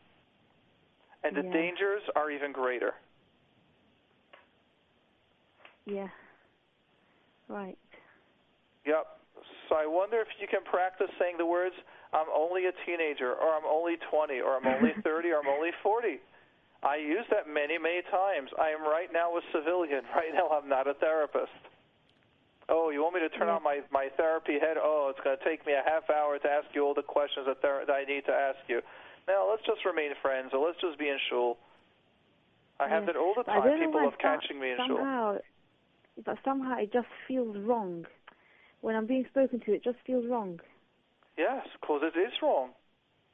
[1.25, 1.53] And the Yeah.
[1.53, 2.95] dangers are even greater.
[5.85, 6.09] Yeah.
[7.49, 7.79] Right.
[8.87, 9.07] Yep.
[9.69, 11.75] So I wonder if you can practice saying the words,
[12.13, 15.71] I'm only a teenager, or I'm only 20, or I'm only 30, or I'm only
[15.83, 16.21] 40.
[16.85, 18.53] I use that many, many times.
[18.61, 20.05] I am right now a civilian.
[20.15, 21.53] Right now, I'm not a therapist.
[22.69, 24.77] Oh, you want me to turn on my, my therapy head?
[24.81, 27.45] Oh, it's going to take me a half hour to ask you all the questions
[27.49, 28.81] that, ther- that I need to ask you.
[29.29, 31.57] Now, let's just remain friends, or let's just be in shul.
[32.81, 33.69] I have that all the time.
[33.81, 35.01] People love catching me in shul.
[36.25, 38.07] But somehow it just feels wrong.
[38.81, 40.61] When I'm being spoken to, it just feels wrong.
[41.39, 42.71] Yes, because it is wrong.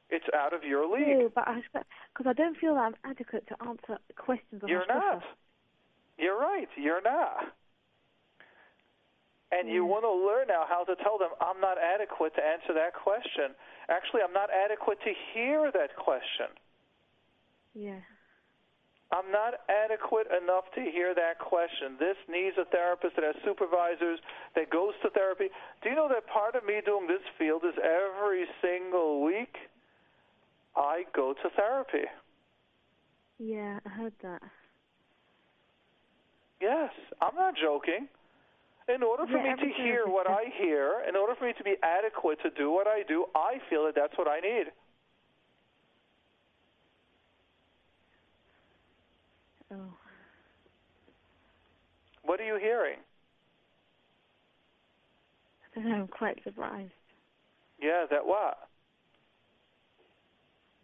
[0.09, 1.07] It's out of your league.
[1.07, 5.23] No, but because I don't feel that I'm adequate to answer questions of You're not.
[6.17, 6.67] You're right.
[6.75, 7.53] You're not.
[9.51, 12.73] And you want to learn now how to tell them, I'm not adequate to answer
[12.73, 13.51] that question.
[13.89, 16.47] Actually, I'm not adequate to hear that question.
[17.73, 17.99] Yeah.
[19.11, 21.97] I'm not adequate enough to hear that question.
[21.99, 24.19] This needs a therapist that has supervisors,
[24.55, 25.49] that goes to therapy.
[25.83, 29.55] Do you know that part of me doing this field is every single week
[30.75, 32.07] I go to therapy?
[33.37, 34.41] Yeah, I heard that.
[36.61, 36.91] Yes,
[37.21, 38.07] I'm not joking.
[38.87, 40.29] In order for Yeah, me to hear what.
[40.29, 43.59] I hear, in order for me to be adequate to do what I do, I
[43.69, 44.71] feel that that's what I need.
[49.71, 49.93] Oh.
[52.23, 52.97] What are you hearing?
[55.75, 56.91] I'm quite surprised
[57.81, 58.57] Yeah, that what?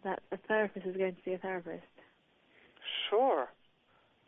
[0.04, 1.82] that a therapist is going to see a therapist.
[3.10, 3.48] Sure.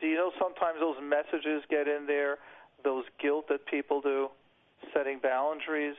[0.00, 2.38] Do you know sometimes those messages get in there,
[2.82, 4.28] those guilt that people do,
[4.92, 5.96] setting boundaries?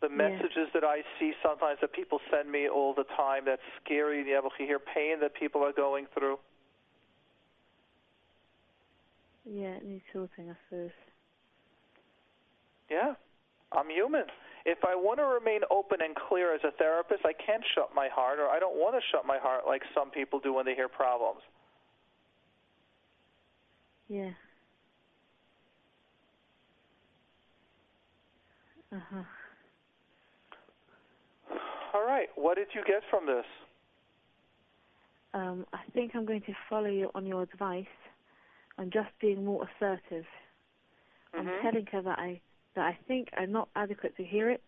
[0.00, 4.26] The messages that I see sometimes that people send me all the time, that's scary.
[4.26, 6.38] You have to hear pain that people are going through.
[9.44, 10.90] Yeah, it needs sorting, I suppose.
[12.90, 13.14] Yeah,
[13.72, 14.24] I'm human.
[14.64, 18.08] If I want to remain open and clear as a therapist, I can't shut my
[18.08, 20.74] heart, or I don't want to shut my heart like some people do when they
[20.74, 21.40] hear problems.
[24.08, 24.30] Yeah.
[28.94, 29.22] Uh huh.
[31.92, 32.28] All right.
[32.36, 33.44] What did you get from this?
[35.34, 37.86] Um, I think I'm going to follow you on your advice
[38.78, 40.26] and just being more assertive.
[41.34, 41.62] I'm Mhm.
[41.62, 42.40] telling her that I
[42.74, 44.62] that I think I'm not adequate to hear it,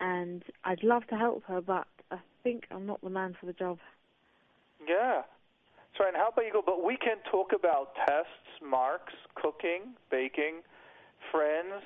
[0.00, 3.52] and I'd love to help her, but I think I'm not the man for the
[3.52, 3.78] job.
[4.86, 5.24] Yeah.
[5.98, 6.08] Right.
[6.08, 6.62] And how about you go?
[6.64, 10.62] But we can talk about tests, marks, cooking, baking,
[11.32, 11.82] friends,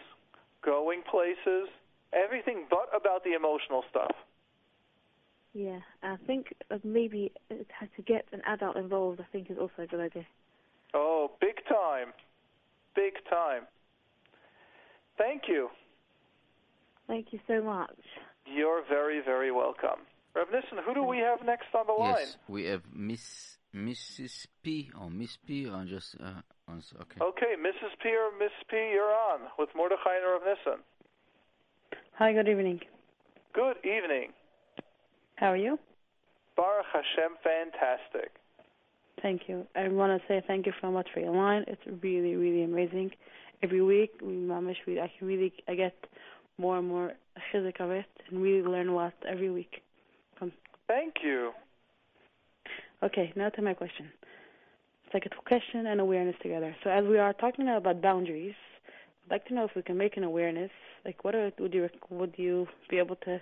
[0.60, 1.70] going places,
[2.12, 4.14] everything but about the emotional stuff.
[5.54, 9.20] Yeah, I think uh, maybe to get an adult involved.
[9.20, 10.24] I think is also a good idea.
[10.94, 12.12] Oh, big time.
[12.94, 13.62] Big time.
[15.18, 15.68] Thank you.
[17.06, 17.96] Thank you so much.
[18.46, 20.00] You're very, very welcome.
[20.34, 22.16] Rav Nissen, who do we have next on the line?
[22.18, 24.46] Yes, we have Miss Mrs.
[24.62, 26.40] P or Miss P or just uh.
[26.70, 27.20] Okay.
[27.20, 27.92] Okay, Mrs.
[28.02, 30.80] P or Miss P, you're on with Mordechai and Rav Nissen.
[32.14, 32.80] Hi, good evening.
[33.52, 34.32] Good evening.
[35.42, 35.76] How are you?
[36.54, 38.30] Baruch Hashem, fantastic.
[39.22, 39.66] Thank you.
[39.74, 41.64] I want to say thank you so much for your line.
[41.66, 43.10] It's really, really amazing.
[43.60, 45.96] Every week, we mamish, we I can really I get
[46.58, 47.14] more and more
[47.52, 49.82] chizuk of it and really learn a lot every week.
[50.86, 51.50] Thank you.
[53.02, 54.12] Okay, now to my question.
[55.06, 56.72] It's like a question and awareness together.
[56.84, 58.54] So as we are talking about boundaries,
[59.26, 60.70] I'd like to know if we can make an awareness.
[61.04, 63.40] Like, what are, would you would you be able to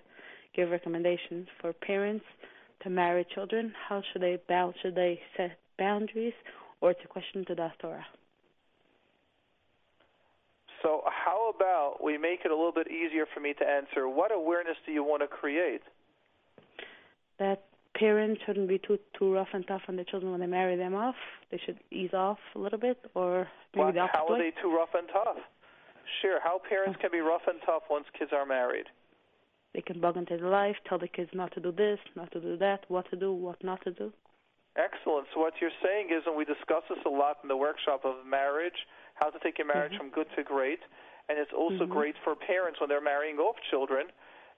[0.55, 2.25] give recommendations for parents
[2.83, 3.73] to marry children?
[3.89, 4.75] How should they bound?
[4.83, 6.35] Should they set boundaries,
[6.81, 8.07] or it's a question to the Torah?
[10.83, 14.09] So, how about we make it a little bit easier for me to answer?
[14.09, 15.83] What awareness do you want to create?
[17.39, 20.77] That parents shouldn't be too too rough and tough on their children when they marry
[20.77, 21.17] them off.
[21.51, 24.51] They should ease off a little bit, or maybe What, the opposite how are way.
[24.57, 25.37] they too rough and tough?
[26.23, 28.87] Sure, how parents can be rough and tough once kids are married.
[29.75, 32.41] They can bug into their life, tell the kids not to do this, not to
[32.41, 34.13] do that, what to do, what not to do.
[34.77, 35.27] Excellent.
[35.35, 38.25] So what you're saying is, and we discuss this a lot in the workshop of
[38.27, 40.81] marriage, how to take your marriage from good to great,
[41.29, 41.91] and it's also Mhm.
[41.91, 44.11] great for parents when they're marrying off children,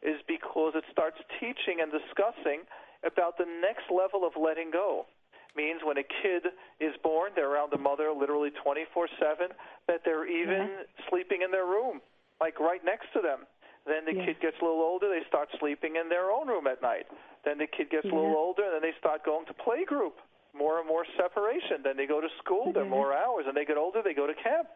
[0.02, 2.66] is because it starts teaching and discussing
[3.02, 5.06] about the next level of letting go.
[5.54, 9.52] Means when a kid is born, they're around the mother literally 24/7,
[9.86, 12.00] that they're even sleeping in their room,
[12.40, 13.46] like right next to them.
[13.84, 14.24] Then the Yeah.
[14.26, 17.06] kid gets a little older, they start sleeping in their own room at night.
[17.44, 20.20] Then the kid gets a little older, and then they start going to play group.
[20.54, 21.82] More and more separation.
[21.82, 22.90] Then they go to school, they're Mhm.
[22.90, 23.46] more hours.
[23.48, 24.68] And they get older, they go to camp.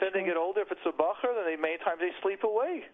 [0.00, 2.88] Then they get older, if it's a bacher, then they many times they sleep away.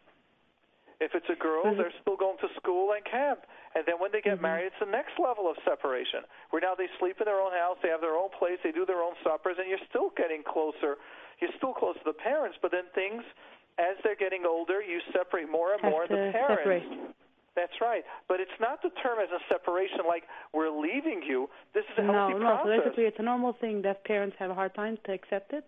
[0.99, 1.77] If it's a girl, Mhm.
[1.77, 3.47] they're still going to school and camp.
[3.75, 4.43] And then when they get Mhm.
[4.43, 7.79] married, it's the next level of separation, where now they sleep in their own house,
[7.83, 10.99] they have their own place, they do their own suppers, and you're still getting closer.
[11.39, 13.25] You're still close to the parents, but then things,
[13.79, 16.07] as they're getting older, you separate more and Have more.
[16.09, 16.83] the parents, separate.
[17.55, 18.05] that's right.
[18.29, 21.49] But it's not the term as a separation like we're leaving you.
[21.75, 22.39] This is a No, healthy no.
[22.39, 22.81] So process.
[22.85, 25.65] basically, it's a normal thing that parents have a hard time to accept it.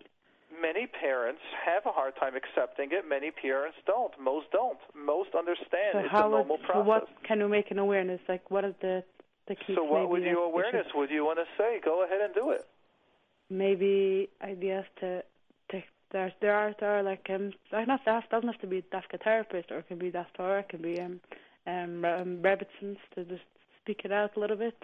[0.60, 3.06] Many parents have a hard time accepting it.
[3.08, 4.12] Many parents don't.
[4.18, 4.78] Most don't.
[4.96, 6.74] Most understand So it's how a normal process.
[6.74, 8.20] so what can we make an awareness?
[8.28, 9.04] Like, what is the
[9.46, 9.74] the key?
[9.76, 11.80] So what would your awareness would you want to say?
[11.84, 12.66] Go ahead and do it.
[13.50, 15.22] maybe ideas to
[16.12, 19.22] there there are there are like um like not that doesn't have to be dafka
[19.22, 21.20] therapist or it can be daftor it can be um
[21.66, 23.42] um, um Rebbitzins to just
[23.82, 24.76] speak it out a little bit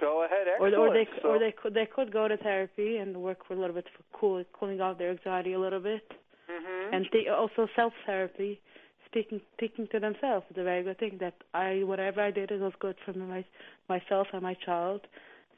[0.00, 0.46] Go ahead.
[0.58, 0.90] or Excellent.
[0.90, 3.56] or they so, or they could they could go to therapy and work for a
[3.60, 6.12] little bit for cool cooling off their anxiety a little bit
[6.50, 6.92] Mhm.
[6.94, 8.60] and th- also self therapy
[9.06, 12.60] speaking speaking to themselves is a very good thing that I whatever I did it
[12.60, 13.44] was good for my
[13.88, 15.06] myself and my child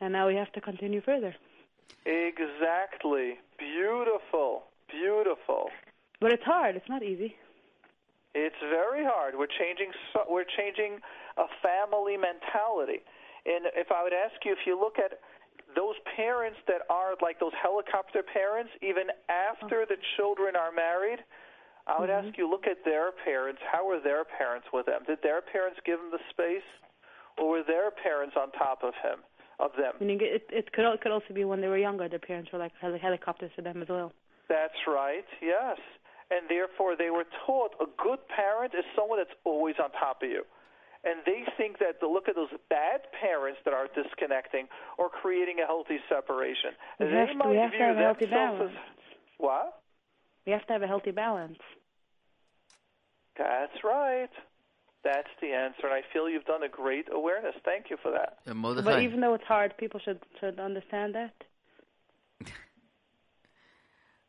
[0.01, 1.35] and now we have to continue further
[2.05, 3.39] Exactly.
[3.59, 4.65] Beautiful.
[4.91, 5.71] Beautiful.
[6.21, 7.37] but it's hard it's not easy
[8.37, 9.33] It's very hard.
[9.33, 9.97] We're changing.
[10.29, 11.01] We're changing
[11.41, 13.01] a family mentality.
[13.49, 15.25] And if I would ask you, if you look at
[15.73, 21.25] those parents that are like those helicopter parents, even after the children are married,
[21.89, 22.45] I would ask mm-hmm.
[22.45, 23.61] you, look at their parents.
[23.65, 25.01] How were their parents with them?
[25.07, 26.69] Did their parents give them the space,
[27.39, 29.25] or were their parents on top of him,
[29.65, 29.97] of them?
[29.99, 32.59] Meaning it it could al- could also be when they were younger, their parents were
[32.59, 34.13] like helicopters to them as well.
[34.49, 35.25] That's right.
[35.43, 35.79] Yes.
[36.31, 40.29] and therefore they were taught a good parent is someone that's always on top of
[40.29, 40.43] you.
[41.05, 44.67] And they think that to look at those bad parents that are disconnecting
[44.99, 46.71] or creating a healthy separation.
[46.99, 48.75] We they have might we have to view have a healthy themselves balance.
[48.75, 49.83] as what?
[50.47, 51.59] We have to have a healthy balance.
[53.39, 54.31] That's right.
[55.05, 57.55] That's the answer, and I feel you've done a great awareness.
[57.65, 58.39] Thank you for that.
[58.83, 61.35] But even though it's hard, people should should understand that.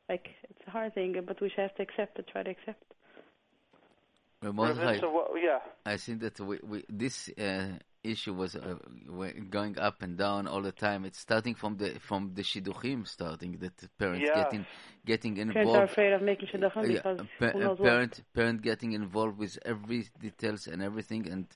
[0.09, 2.27] Like it's a hard thing, but we have to accept it.
[2.31, 2.83] Try to accept.
[4.41, 5.59] Mordechai, what- yeah.
[5.85, 7.69] I think that we, we this uh,
[8.03, 8.75] issue was uh,
[9.49, 11.05] going up and down all the time.
[11.05, 14.43] It's starting from the from the shidduchim, starting that parents Yeah.
[14.43, 14.65] getting
[15.05, 17.87] getting Parents are afraid of making shidduchim Yeah, because pa- who uh, knows what.
[17.89, 21.47] parent parent getting involved with every details and everything, and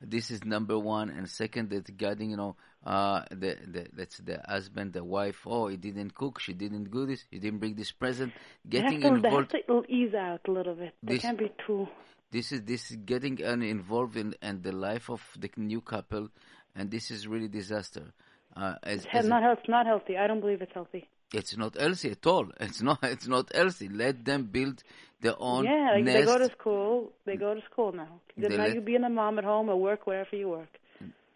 [0.00, 1.10] this is number one.
[1.10, 5.40] And second, that getting you know uh the the that's the husband, the wife.
[5.46, 6.40] Oh, he didn't cook.
[6.40, 7.24] She didn't do this.
[7.30, 8.32] He didn't bring this present.
[8.64, 9.50] They Getting have to, they have involved.
[9.88, 10.94] to ease out a little bit.
[11.02, 11.88] They This- can't be too.
[12.30, 16.28] This is this is getting uh, involved in and the life of the new couple,
[16.76, 18.12] and this is really disaster.
[18.54, 20.16] Uh, as, It's as not health, not healthy.
[20.18, 21.08] I don't believe it's healthy.
[21.32, 22.46] it's not healthy at all.
[22.60, 22.98] It's not.
[23.02, 23.88] It's not healthy.
[23.88, 24.82] Let them build
[25.20, 26.18] their own yeah, like nest.
[26.18, 27.12] they go to school.
[27.26, 28.20] They go to school now.
[28.36, 30.68] They now let- you being a mom at home or work wherever you work.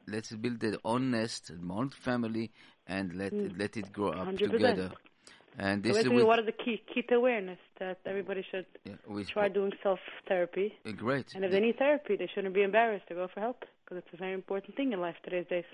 [0.07, 2.51] Let's build their own nest, their own family,
[2.87, 3.59] and let Mm.
[3.59, 4.53] let it grow up 100%.
[4.53, 4.91] together.
[5.59, 8.43] And So this is basically, with, what are the key key to awareness that everybody
[8.51, 10.75] should yeah, with try doing self therapy.
[10.87, 11.35] uh, great.
[11.35, 14.13] And if they need therapy, they shouldn't be embarrassed to go for help because it's
[14.15, 15.65] a very important thing in life today's days.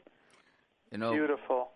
[0.90, 1.70] you know, Beautiful.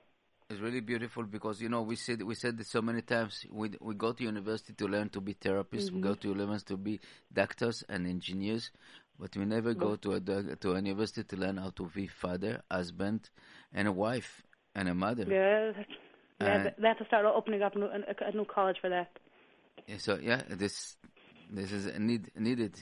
[0.52, 3.46] It's really beautiful because you know we said we said this so many times.
[3.50, 5.90] We we go to university to learn to be therapists.
[5.90, 7.00] We go to university to be
[7.32, 8.70] doctors and engineers,
[9.18, 12.60] but we never go to a to a university to learn how to be father,
[12.70, 13.30] husband,
[13.72, 14.42] and a wife
[14.74, 15.24] and a mother.
[15.26, 15.86] Yeah, that's-
[16.38, 16.54] yeah.
[16.54, 19.08] Uh, th- they have to start opening up a, new college for that.
[19.86, 20.98] Yeah, so yeah, this
[21.50, 22.74] this is need needed,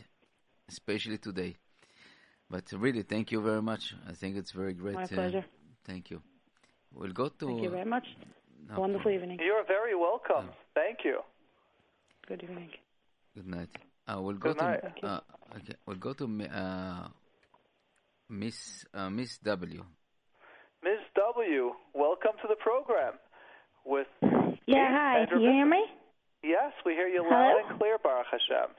[0.68, 1.54] especially today.
[2.50, 3.94] But really, thank you very much.
[4.08, 4.96] I think it's very great.
[4.96, 5.44] My uh, pleasure.
[5.84, 6.20] Thank you.
[6.94, 7.46] We'll go to.
[7.46, 8.04] Thank you very much.
[8.68, 9.22] no Wonderful problem.
[9.32, 9.38] evening.
[9.44, 10.50] You're very welcome.
[10.74, 11.20] Thank you.
[12.26, 12.70] Good evening.
[13.34, 13.68] Good night.
[14.06, 14.80] Uh, we'll go Good night.
[15.00, 15.20] to uh,
[15.56, 15.74] okay.
[15.86, 17.08] We'll go to mi- uh,
[18.28, 19.84] Miss uh, Miss W.
[20.82, 20.98] Ms.
[21.14, 23.12] W, welcome to the program.
[23.84, 25.18] With Yeah, me, hi.
[25.20, 25.84] Andrew You hear me?
[26.42, 27.36] Yes, we hear you Hello?
[27.36, 28.72] loud and clear, Baruch Hashem.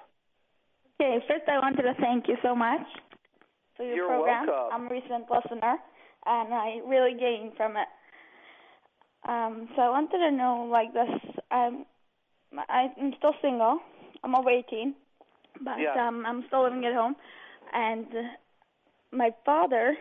[0.99, 2.81] Okay, first I wanted to thank you so much
[3.77, 4.47] for your You're program.
[4.47, 4.73] welcome.
[4.73, 5.77] I'm a recent listener,
[6.25, 7.87] and I really gained from it.
[9.27, 11.09] Um, so I wanted to know, like this,
[11.51, 11.85] I'm,
[12.69, 13.79] I'm still single.
[14.23, 14.95] I'm over 18,
[15.63, 16.07] but Yeah.
[16.07, 17.15] um, I'm still living at home.
[17.73, 18.07] And
[19.11, 19.97] my father,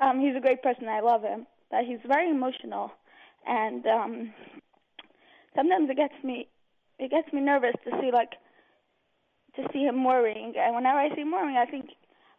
[0.00, 0.88] um, he's a great person.
[0.88, 2.92] I love him, but he's very emotional,
[3.46, 4.32] and um,
[5.54, 6.48] sometimes it gets me,
[6.98, 8.32] it gets me nervous to see like
[9.56, 10.54] to see him worrying.
[10.56, 11.90] And whenever I see him worrying, I think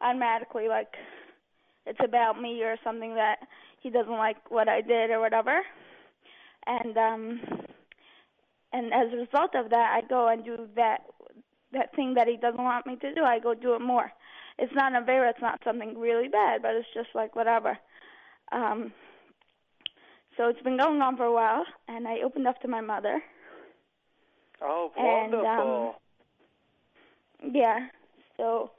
[0.01, 0.93] automatically like
[1.85, 3.39] it's about me or something that
[3.81, 5.61] he doesn't like what I did or whatever.
[6.65, 7.41] And um
[8.73, 11.01] and as a result of that, I go and do that
[11.73, 13.23] that thing that he doesn't want me to do.
[13.23, 14.11] I go do it more.
[14.59, 17.77] It's not a very, it's not something really bad, but it's just like whatever.
[18.51, 18.93] Um
[20.37, 23.21] so it's been going on for a while, and I opened up to my mother.
[24.61, 25.95] Oh, And, wonderful.
[27.43, 27.87] um, Yeah.
[28.37, 28.71] So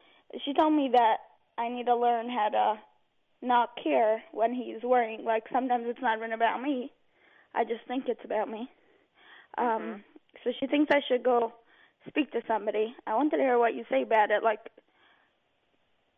[0.44, 1.16] she told me that
[1.58, 2.80] I need to learn how to
[3.42, 5.24] not care when he's worrying.
[5.24, 6.92] Like sometimes it's not even about me.
[7.54, 8.68] I just think it's about me.
[9.58, 10.04] Um
[10.44, 11.52] so she thinks I should go
[12.08, 12.94] speak to somebody.
[13.06, 14.42] I wanted to hear what you say about it.
[14.42, 14.60] Like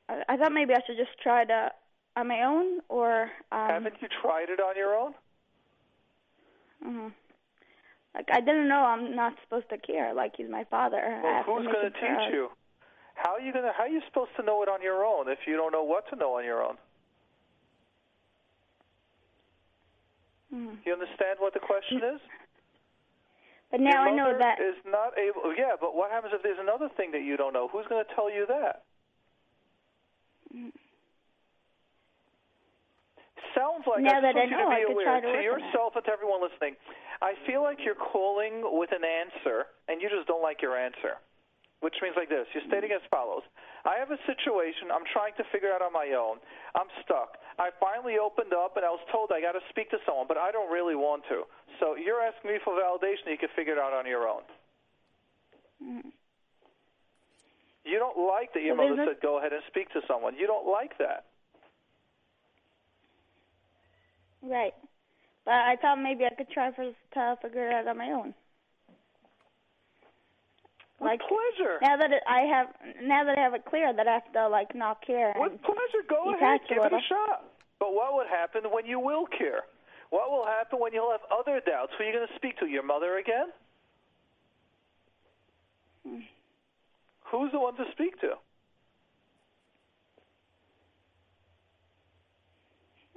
[0.08, 1.70] I, I thought maybe I should just try to
[2.16, 5.14] on my own or um Haven't you tried it on your own?
[6.86, 7.12] mhm.
[8.14, 10.12] like I didn't know I'm not supposed to care.
[10.14, 11.20] Like he's my father.
[11.22, 12.26] Well, who's going to proud.
[12.26, 12.48] teach you?
[13.14, 13.72] How are you going to?
[13.76, 16.08] How are you supposed to know it on your own if you don't know what
[16.10, 16.76] to know on your own?
[20.54, 20.78] Mhm.
[20.86, 22.20] You understand what the question is?
[23.70, 25.52] But now I know that is not able.
[25.56, 27.66] Yeah, but what happens if there's another thing that you don't know?
[27.68, 28.82] Who's going to tell you that?
[30.54, 30.72] Mhm.
[33.54, 35.26] Sounds like Now I that I know, to I be could aware try to to
[35.28, 35.44] work on it.
[35.44, 36.76] yourself and to everyone listening.
[37.22, 41.18] I feel like you're calling with an answer, and you just don't like your answer.
[41.80, 43.42] Which means like this: you're stating as follows:
[43.84, 44.88] I have a situation.
[44.88, 46.40] I'm trying to figure out on my own.
[46.74, 47.36] I'm stuck.
[47.58, 50.38] I finally opened up, and I was told I got to speak to someone, but
[50.38, 51.44] I don't really want to.
[51.80, 53.28] So you're asking me for validation.
[53.28, 54.42] You can figure it out on your own.
[55.82, 56.12] Mhm.
[57.84, 60.36] You don't like that your there's mother said go ahead and speak to someone.
[60.36, 61.26] You don't like that.
[64.42, 64.74] Right.
[65.44, 68.34] But I thought maybe I could try first to figure it out on my own.
[71.00, 71.78] Like pleasure.
[71.82, 72.68] now that it, I have
[73.02, 75.34] now that I have it clear that I have to like not care.
[75.36, 77.44] With pleasure, go ahead, give a it a shot.
[77.80, 79.62] But what would happen when you will care?
[80.10, 81.92] What will happen when you'll have other doubts?
[81.98, 82.66] Who are you going to speak to?
[82.66, 83.46] Your mother again?
[86.06, 86.20] Hmm.
[87.30, 88.34] Who's the one to speak to?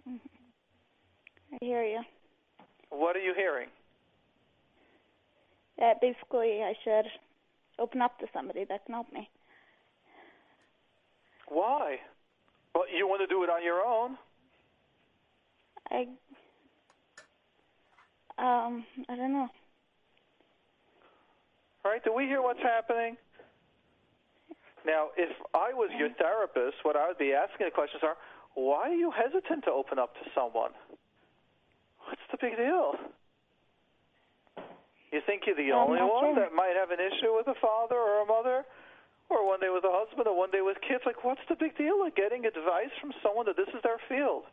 [0.07, 2.01] I hear you.
[2.89, 3.67] What are you hearing?
[5.77, 7.05] That basically I should
[7.79, 9.29] open up to somebody that can help me.
[11.47, 11.97] Why?
[12.75, 14.17] Well, you want to do it on your own.
[15.89, 16.07] I
[18.37, 19.47] um I don't know.
[21.85, 23.15] All right, do we hear what's happening?
[24.85, 28.17] Now, if I was your therapist, what I would be asking the questions are,
[28.55, 30.71] why are you hesitant to open up to someone?
[32.07, 32.95] What's the big deal?
[35.11, 36.43] You think you're the only one sure.
[36.43, 38.67] that might have an issue with a father or a mother?
[39.29, 41.03] Or one day with a husband or one day with kids?
[41.05, 44.47] Like, what's the big deal of getting advice from someone that this is their field?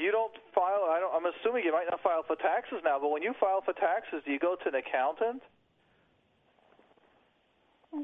[0.00, 3.12] You don't file, I don't, I'm assuming you might not file for taxes now, but
[3.12, 5.44] when you file for taxes, do you go to an accountant?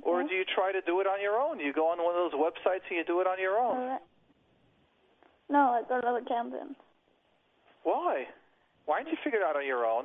[0.03, 1.61] Or do you try to do it on your own?
[1.61, 3.76] You go on one of those websites and you do it on your own.
[3.76, 4.05] Alright.
[5.49, 6.76] No, I go to the accountant.
[7.84, 8.26] Why?
[8.84, 10.05] Why didn't you figure it out on your own?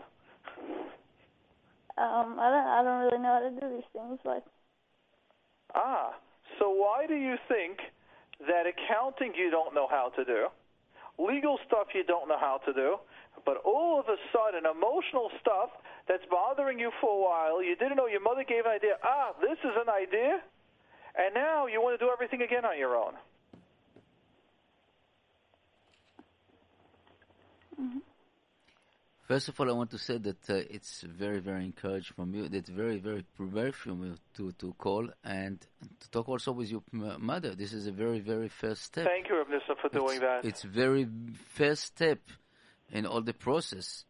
[1.98, 4.46] Um, I don't I don't really know how to do these things, but
[5.74, 6.14] Ah,
[6.60, 7.80] so why do you think
[8.48, 10.48] that accounting you don't know how to do,
[11.18, 12.98] legal stuff you don't know how to do,
[13.46, 15.70] but all of a sudden emotional stuff
[16.08, 19.32] that's bothering you for a while, you didn't know your mother gave an idea, ah,
[19.40, 20.42] this is an idea,
[21.16, 23.14] and now you want to do everything again on your own.
[29.28, 32.50] First of all, I want to say that uh, it's very, very encouraged from you.
[32.50, 35.60] That's very, very brave from you to, to call and
[36.00, 37.56] to talk also with your mother.
[37.56, 39.06] This is a very, very first step.
[39.06, 40.46] Thank you, Rav Nissen, for doing it's, that.
[40.46, 41.08] It's very
[41.54, 42.20] first step
[42.92, 44.06] in all the process.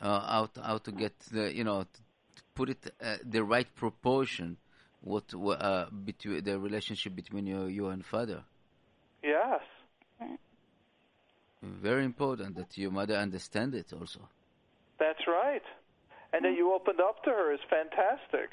[0.00, 3.66] Uh, how to, how to get the you know to put it uh, the right
[3.74, 4.56] proportion
[5.00, 8.44] what uh, between the relationship between you you and father.
[9.24, 9.60] Yes.
[11.62, 14.20] Very important that your mother understand it also.
[14.98, 15.62] That's right.
[16.32, 18.50] And that you opened up to her is fantastic.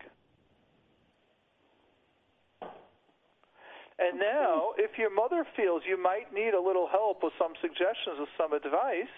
[3.98, 8.20] And now, if your mother feels you might need a little help with some suggestions
[8.20, 9.14] or some advice,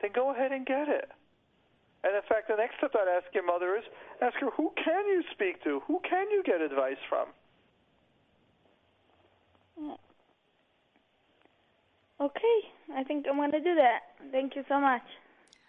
[0.00, 1.10] then go ahead and get it.
[2.04, 3.84] And in fact, the next step I'd ask your mother is
[4.22, 5.80] ask her who can you speak to?
[5.86, 7.28] Who can you get advice from?
[12.20, 12.58] Okay.
[12.96, 14.00] I think I'm gonna do that.
[14.32, 15.02] Thank you so much.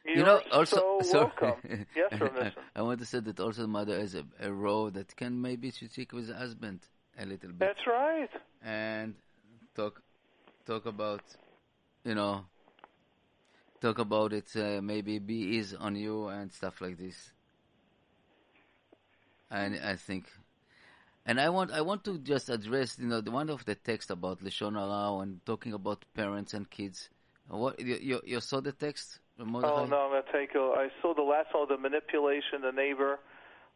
[0.05, 1.85] You're you know, also, so so- welcome.
[1.95, 2.51] yes, Rav Nissen.
[2.75, 5.71] I want to say that also the mother has a, a role that can maybe
[5.71, 6.79] to take with the husband
[7.19, 8.29] a little bit That's right.
[8.63, 9.13] and
[9.75, 10.01] talk
[10.65, 11.21] talk about
[12.05, 12.45] you know
[13.81, 17.31] talk about it uh, maybe be ease on you and stuff like this
[19.51, 20.25] and I think
[21.29, 24.09] and I want I want to just address you know the one of the text
[24.09, 27.09] about lashon hara and talking about parents and kids
[27.47, 29.19] what you you, you saw the text
[29.63, 30.59] Oh no, I'm gonna take a.
[30.59, 33.19] I saw the last one, the manipulation, the neighbor.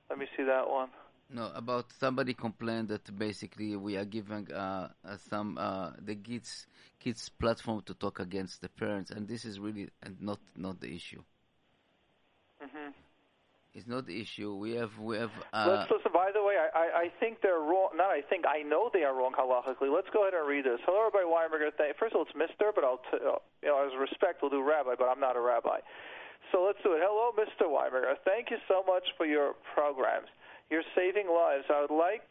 [0.10, 0.90] Let me see that one.
[1.30, 6.68] No, about somebody complained that basically we are giving uh, uh, some uh, the kids
[7.00, 10.94] kids platform to talk against the parents, and this is really and not not the
[10.94, 11.22] issue.
[12.60, 13.03] hmm
[13.74, 14.54] It's not the issue.
[14.54, 15.34] We have we have.
[15.50, 16.14] Uh, listen.
[16.14, 17.98] By the way, I, I, think they're wrong.
[17.98, 19.90] Not I think I know they are wrong halachically.
[19.90, 20.78] Let's go ahead and read this.
[20.86, 21.74] Hello, Rabbi Weinberger.
[21.74, 24.54] Thank, first of all, it's Mister, but I'll t- uh, you know as respect we'll
[24.54, 25.82] do Rabbi, but I'm not a rabbi.
[26.54, 27.02] So let's do it.
[27.02, 27.66] Hello, Mr.
[27.66, 28.14] Weinberger.
[28.22, 30.30] Thank you so much for your programs.
[30.70, 31.66] You're saving lives.
[31.74, 32.22] I would like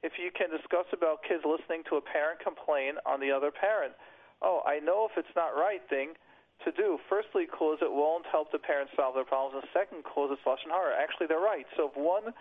[0.00, 3.92] if you can discuss about kids listening to a parent complain on the other parent.
[4.40, 6.16] Oh, I know if it's not right thing
[6.64, 6.98] to do.
[7.08, 10.70] Firstly, cause it won't help the parents solve their problems, and second, cause it's lashon
[10.70, 10.96] hara.
[10.96, 11.66] Actually, they're right.
[11.76, 12.32] So if one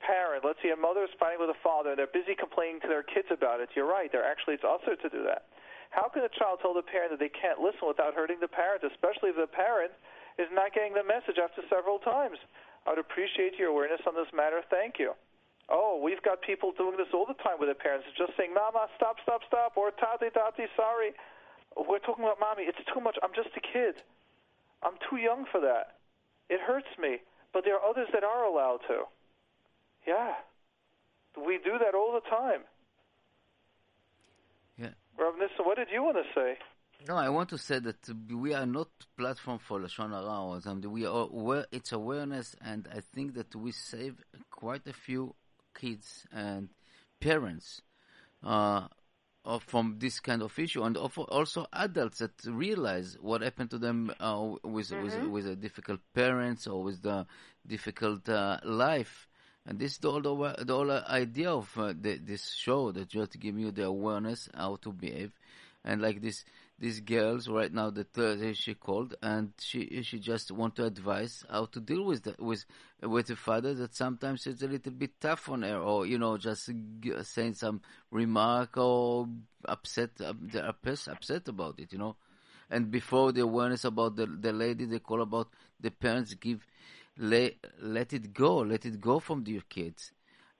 [0.00, 2.88] parent, let's say a mother is fighting with a father, and they're busy complaining to
[2.88, 4.10] their kids about it, you're right.
[4.10, 5.50] They're actually it's assur to do that.
[5.90, 8.84] How can a child tell the parent that they can't listen without hurting the parent,
[8.84, 9.92] especially if the parent
[10.36, 12.36] is not getting the message after several times?
[12.84, 14.60] I would appreciate your awareness on this matter.
[14.68, 15.16] Thank you.
[15.68, 18.88] Oh, we've got people doing this all the time with their parents, just saying, "Mama,
[18.96, 21.12] stop, stop, stop," or "Tati, tati, sorry."
[21.76, 22.64] We're talking about mommy.
[22.64, 23.16] It's too much.
[23.22, 24.02] I'm just a kid.
[24.82, 25.98] I'm too young for that.
[26.48, 27.18] It hurts me.
[27.52, 29.04] But there are others that are allowed to.
[30.06, 30.34] Yeah.
[31.36, 32.62] We do that all the time.
[34.76, 34.94] Yeah.
[35.18, 36.58] Rav Nissen, what did you want to say?
[37.06, 40.90] No, I want to say that we are not platform for lashon hara or something.
[40.90, 44.16] We are aware, it's awareness, and I think that we save
[44.50, 45.34] quite a few
[45.74, 46.70] kids and
[47.20, 47.82] parents
[48.42, 48.88] uh,
[49.56, 54.12] from this kind of issue, and of- also adults that realize what happened to them
[54.20, 57.26] uh, with with with a difficult parents or with the
[57.66, 59.26] difficult uh, life.
[59.64, 63.32] And this is the whole, the whole idea of uh, the, this show that just
[63.32, 65.32] to give you the awareness how to behave,
[65.84, 66.44] and like this
[66.78, 71.44] these girls right now that uh, she called and she she just want to advise
[71.50, 72.64] how to deal with the, with
[73.02, 76.36] with the father that sometimes it's a little bit tough on her or you know
[76.36, 76.70] just
[77.22, 77.80] saying some
[78.10, 79.28] remark or
[79.64, 80.32] upset uh,
[81.08, 82.16] upset about it you know.
[82.70, 85.48] And before the awareness about the the lady they call about
[85.80, 86.64] the parents give
[87.16, 90.12] let let it go let it go from your kids.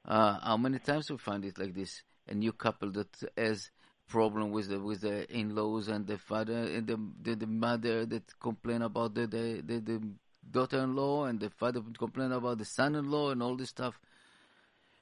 [0.05, 2.03] Uh, how many times we find it like this?
[2.27, 3.71] A new couple that has
[4.09, 8.23] problem with the with the in-laws and the father and the the, the mother that
[8.41, 10.03] complain about the the, the, the
[10.51, 14.01] daughter-in-law and the father complain about the son-in-law and all this stuff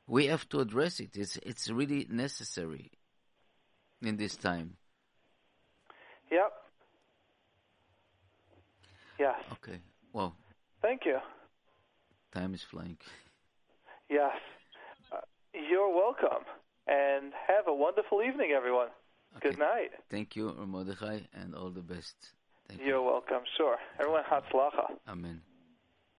[0.09, 2.91] we have to address it it's it's really necessary
[4.03, 4.77] in this time
[6.31, 6.53] Yep.
[9.21, 9.37] Yes.
[9.53, 9.79] okay
[10.13, 10.35] well
[10.83, 11.19] Thank you.
[12.33, 12.99] time is flying
[14.09, 14.37] Yes.
[15.13, 15.17] Uh,
[15.69, 16.45] you're welcome.
[16.87, 18.89] And have a wonderful evening, everyone.
[19.41, 19.91] Good night.
[20.11, 22.17] thank you Mordechai and all the best
[22.69, 23.43] thank you You're welcome.
[23.59, 23.77] Sure.
[24.01, 24.87] Everyone, hatzlacha.
[25.09, 25.43] amen